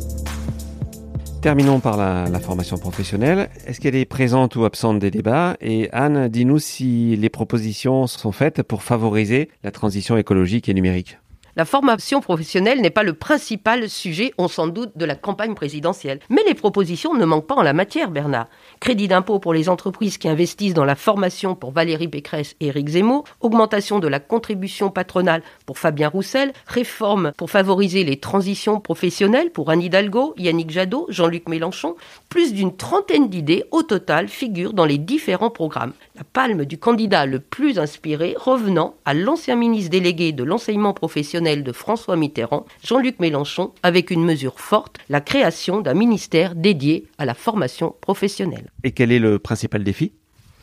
Terminons 1.41 1.81
par 1.81 1.97
la, 1.97 2.39
formation 2.39 2.77
professionnelle. 2.77 3.49
Est-ce 3.67 3.81
qu'elle 3.81 3.95
est 3.95 4.05
présente 4.05 4.57
ou 4.57 4.67
absente 4.67 4.99
des 4.99 5.11
débats? 5.11 5.57
Et 5.63 5.89
Anne, 5.91 6.29
dis-nous 6.29 6.59
si 6.59 7.17
les 7.17 7.31
propositions 7.31 8.07
sont 8.07 8.31
faites 8.31 8.63
pour 8.63 8.83
favoriser 8.83 9.49
la 9.65 9.71
transition 9.71 10.19
écologique 10.19 10.69
et 10.69 10.75
numérique. 10.75 11.17
La 11.57 11.65
formation 11.65 12.21
professionnelle 12.21 12.81
n'est 12.81 12.91
pas 12.91 13.03
le 13.03 13.13
principal 13.13 13.89
sujet, 13.89 14.33
on 14.39 14.49
s'en 14.49 14.69
doute, 14.69 14.97
de 14.97 15.05
la 15.05 15.17
campagne 15.17 15.55
présidentielle. 15.55 16.21
Mais 16.29 16.43
les 16.47 16.55
propositions 16.55 17.15
ne 17.15 17.25
manquent 17.25 17.47
pas 17.47 17.57
en 17.57 17.63
la 17.63 17.73
matière, 17.73 18.11
Bernard. 18.11 18.49
Crédit 18.79 19.09
d'impôt 19.09 19.41
pour 19.41 19.53
les 19.53 19.69
entreprises 19.69 20.17
qui 20.17 20.29
investissent 20.29 20.75
dans 20.75 20.85
la 20.85 20.95
formation 20.95 21.55
pour 21.57 21.73
Valérie 21.73 22.09
Pécresse 22.09 22.55
et 22.61 22.69
Éric 22.69 22.89
Zemmour, 22.91 23.25
augmentation 23.41 23.99
de 23.99 24.09
la 24.09 24.21
contribution 24.21 24.91
patronale 24.91 25.43
pour 25.71 25.79
Fabien 25.79 26.09
Roussel, 26.09 26.53
réforme 26.67 27.31
pour 27.37 27.49
favoriser 27.49 28.03
les 28.03 28.17
transitions 28.17 28.81
professionnelles 28.81 29.53
pour 29.53 29.71
Anne 29.71 29.83
Hidalgo, 29.83 30.35
Yannick 30.37 30.69
Jadot, 30.69 31.07
Jean-Luc 31.11 31.49
Mélenchon. 31.49 31.95
Plus 32.29 32.53
d'une 32.53 32.77
trentaine 32.77 33.29
d'idées 33.29 33.63
au 33.71 33.85
total 33.85 34.27
figurent 34.27 34.73
dans 34.73 34.85
les 34.85 34.99
différents 34.99 35.49
programmes. 35.49 35.93
La 36.17 36.25
palme 36.25 36.65
du 36.65 36.77
candidat 36.77 37.25
le 37.25 37.39
plus 37.39 37.79
inspiré 37.79 38.35
revenant 38.37 38.97
à 39.05 39.15
l'ancien 39.15 39.55
ministre 39.55 39.93
délégué 39.93 40.33
de 40.33 40.43
l'enseignement 40.43 40.93
professionnel 40.93 41.63
de 41.63 41.71
François 41.71 42.17
Mitterrand, 42.17 42.67
Jean-Luc 42.85 43.21
Mélenchon, 43.21 43.71
avec 43.85 44.11
une 44.11 44.25
mesure 44.25 44.59
forte, 44.59 44.99
la 45.09 45.21
création 45.21 45.83
d'un 45.83 45.95
ministère 45.95 46.57
dédié 46.57 47.07
à 47.17 47.27
la 47.27 47.35
formation 47.35 47.95
professionnelle. 48.01 48.73
Et 48.83 48.91
quel 48.91 49.13
est 49.13 49.21
le 49.21 49.39
principal 49.39 49.85
défi? 49.85 50.11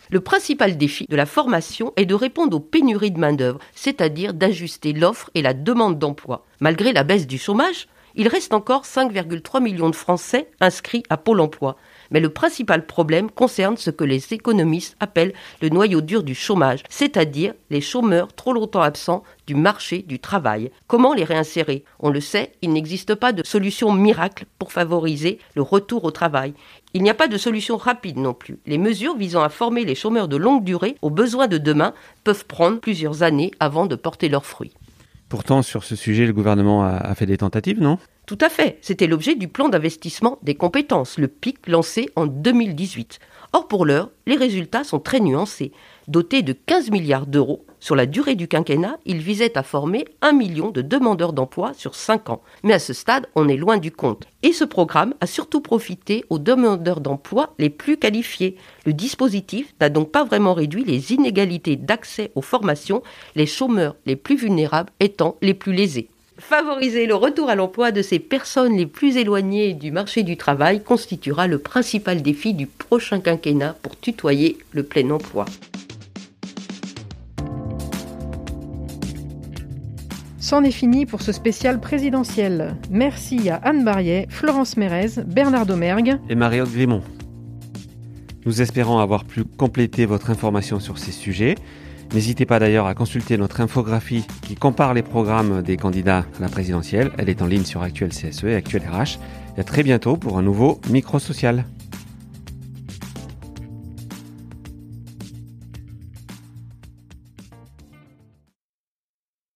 Le 0.10 0.20
principal 0.20 0.78
défi 0.78 1.06
de 1.10 1.15
la 1.15 1.26
formation 1.26 1.93
est 1.96 2.06
de 2.06 2.15
répondre 2.15 2.58
aux 2.58 2.62
pénuries 2.62 3.12
de 3.12 3.20
main-d'œuvre, 3.20 3.60
c'est-à-dire 3.74 4.34
d'ajuster 4.34 4.93
l'offre 4.93 5.30
et 5.36 5.41
la 5.41 5.54
demande 5.54 6.00
d'emploi. 6.00 6.46
Malgré 6.60 6.93
la 6.93 7.04
baisse 7.04 7.28
du 7.28 7.38
chômage, 7.38 7.88
il 8.15 8.28
reste 8.28 8.54
encore 8.54 8.84
5,3 8.84 9.62
millions 9.62 9.89
de 9.89 9.96
Français 9.96 10.50
inscrits 10.60 11.04
à 11.10 11.17
Pôle 11.17 11.39
emploi. 11.39 11.78
Mais 12.12 12.20
le 12.20 12.30
principal 12.30 12.86
problème 12.86 13.30
concerne 13.30 13.78
ce 13.78 13.89
que 13.89 14.04
les 14.04 14.34
économistes 14.34 14.96
appellent 15.00 15.34
le 15.62 15.70
noyau 15.70 16.02
dur 16.02 16.24
du 16.24 16.36
chômage, 16.36 16.84
c'est-à-dire 16.89 17.54
les 17.70 17.82
chômeurs 17.82 18.34
trop 18.34 18.54
longtemps 18.54 18.82
absents 18.82 19.24
du 19.46 19.56
marché 19.56 20.00
du 20.00 20.20
travail. 20.20 20.72
Comment 20.88 21.13
les 21.13 21.24
réinsérer? 21.24 21.84
On 22.00 22.10
le 22.10 22.22
sait, 22.22 22.52
il 22.62 22.74
n'existe 22.74 23.15
pas 23.15 23.34
de 23.34 23.46
solution 23.46 23.91
miracle 23.93 24.46
pour 24.60 24.72
favoriser 24.72 25.39
le 25.56 25.62
retour 25.62 26.04
au 26.04 26.12
travail. 26.12 26.54
Il 26.93 27.04
n'y 27.04 27.10
a 27.10 27.13
pas 27.13 27.28
de 27.28 27.38
solution 27.38 27.78
rapide 27.78 28.17
non 28.17 28.34
plus. 28.34 28.60
Les 28.65 28.78
mesures 28.78 29.15
visant 29.15 29.43
à 29.43 29.50
former 29.50 29.86
les 29.86 29.96
chômeurs 29.96 30.28
de 30.28 30.38
longue 30.38 30.63
durée 30.63 30.96
aux 31.02 31.10
besoins 31.10 31.48
de 31.48 31.58
demain 31.58 31.93
peuvent 32.24 32.46
prendre 32.46 32.80
plusieurs 32.80 33.24
années 33.24 33.52
avant 33.60 33.86
de 33.86 33.96
porter 33.96 34.30
leurs 34.30 34.46
fruits. 34.46 34.74
Pourtant, 35.30 35.62
sur 35.62 35.84
ce 35.84 35.96
sujet, 35.96 36.26
le 36.26 36.34
gouvernement 36.34 36.84
a, 36.86 37.13
fait 37.13 37.26
des 37.26 37.38
tentatives, 37.38 37.82
non? 37.82 37.98
Tout 38.26 38.38
à 38.40 38.50
fait. 38.50 38.78
C'était 38.82 39.08
l'objet 39.08 39.36
du 39.36 39.50
plan 39.50 39.68
d'investissement 39.68 40.40
des 40.42 40.56
compétences, 40.56 41.18
le 41.18 41.28
PIC, 41.28 41.68
lancé 41.68 42.10
en 42.16 42.28
2018. 42.28 43.20
Or, 43.54 43.68
pour 43.68 43.86
l'heure, 43.86 44.10
les 44.26 44.36
résultats 44.36 44.86
sont 44.86 45.00
très 45.00 45.20
nuancés. 45.20 45.72
Doté 46.08 46.44
de 46.44 46.54
15 46.54 46.92
milliards 46.92 47.28
d'euros, 47.28 47.66
sur 47.80 47.96
la 47.96 48.06
durée 48.06 48.36
du 48.36 48.48
quinquennat, 48.48 48.98
il 49.06 49.20
visait 49.20 49.58
à 49.58 49.63
former 49.63 50.06
un 50.22 50.32
million 50.32 50.72
de 50.72 50.82
demandeurs 50.82 51.34
d'emploi 51.34 51.74
sur 51.76 51.96
5 51.96 52.30
ans. 52.30 52.42
Mais 52.63 52.74
à 52.74 52.80
ce 52.80 52.94
stade, 52.94 53.28
on 53.36 53.48
est 53.48 53.58
loin 53.58 53.78
du 53.78 53.92
compte. 53.92 54.26
Et 54.44 54.52
ce 54.52 54.63
programme 54.63 55.13
a 55.22 55.28
surtout 55.28 55.62
profité 55.62 56.26
aux 56.30 56.40
demandeurs 56.40 57.02
d'emploi 57.02 57.54
les 57.60 57.70
plus 57.70 57.98
qualifiés. 57.98 58.58
Le 58.86 58.94
dispositif 58.94 59.74
n'a 59.80 59.90
donc 59.90 60.12
pas 60.12 60.24
vraiment 60.24 60.54
réduit 60.54 60.84
les 60.84 61.13
inégalités 61.13 61.76
d'accès 61.76 62.32
aux 62.36 62.42
formations, 62.42 63.04
les 63.36 63.46
chômeurs 63.46 63.96
les 64.06 64.16
plus 64.16 64.36
vulnérables 64.36 64.92
étant 65.00 65.38
les 65.42 65.54
plus 65.54 65.74
lésés. 65.74 66.10
Favoriser 66.40 67.08
le 67.08 67.16
retour 67.16 67.50
à 67.50 67.56
l'emploi 67.56 67.92
de 67.92 68.04
ces 68.04 68.20
personnes 68.20 68.78
les 68.78 68.86
plus 68.86 69.18
éloignées 69.18 69.74
du 69.74 69.92
marché 69.92 70.22
du 70.22 70.38
travail 70.38 70.84
constituera 70.84 71.48
le 71.48 71.58
principal 71.58 72.22
défi 72.22 72.54
du 72.54 72.68
prochain 72.68 73.20
quinquennat 73.20 73.76
pour 73.82 74.00
tutoyer 74.00 74.58
le 74.72 74.84
plein 74.84 75.10
emploi. 75.10 75.46
C'en 80.50 80.64
est 80.64 80.72
fini 80.72 81.06
pour 81.06 81.22
ce 81.22 81.34
spécial 81.34 81.82
présidentiel. 81.82 82.78
Merci 82.90 83.50
à 83.50 83.58
Anne 83.66 83.84
Barriet, 83.84 84.28
Florence 84.30 84.78
Mérez, 84.78 85.22
Bernard 85.26 85.66
Domergue 85.66 86.20
et 86.30 86.36
Marie-Aude 86.36 86.72
Grimont. 86.72 87.02
Nous 88.46 88.62
espérons 88.62 89.00
avoir 89.00 89.26
pu 89.26 89.44
compléter 89.44 90.06
votre 90.06 90.30
information 90.30 90.80
sur 90.80 91.00
ces 91.00 91.12
sujets. 91.12 91.56
N'hésitez 92.14 92.46
pas 92.46 92.60
d'ailleurs 92.60 92.88
à 92.88 92.96
consulter 92.96 93.38
notre 93.38 93.60
infographie 93.60 94.26
qui 94.42 94.56
compare 94.56 94.94
les 94.94 95.02
programmes 95.02 95.64
des 95.64 95.76
candidats 95.76 96.20
à 96.38 96.40
la 96.40 96.48
présidentielle. 96.48 97.12
Elle 97.18 97.28
est 97.28 97.42
en 97.42 97.46
ligne 97.46 97.66
sur 97.66 97.82
Actuel 97.82 98.12
CSE 98.12 98.46
et 98.46 98.56
Actuel 98.56 98.84
RH. 98.84 99.20
Et 99.58 99.60
à 99.60 99.64
très 99.66 99.84
bientôt 99.84 100.16
pour 100.16 100.38
un 100.38 100.44
nouveau 100.44 100.80
micro 100.90 101.20
social. 101.20 101.66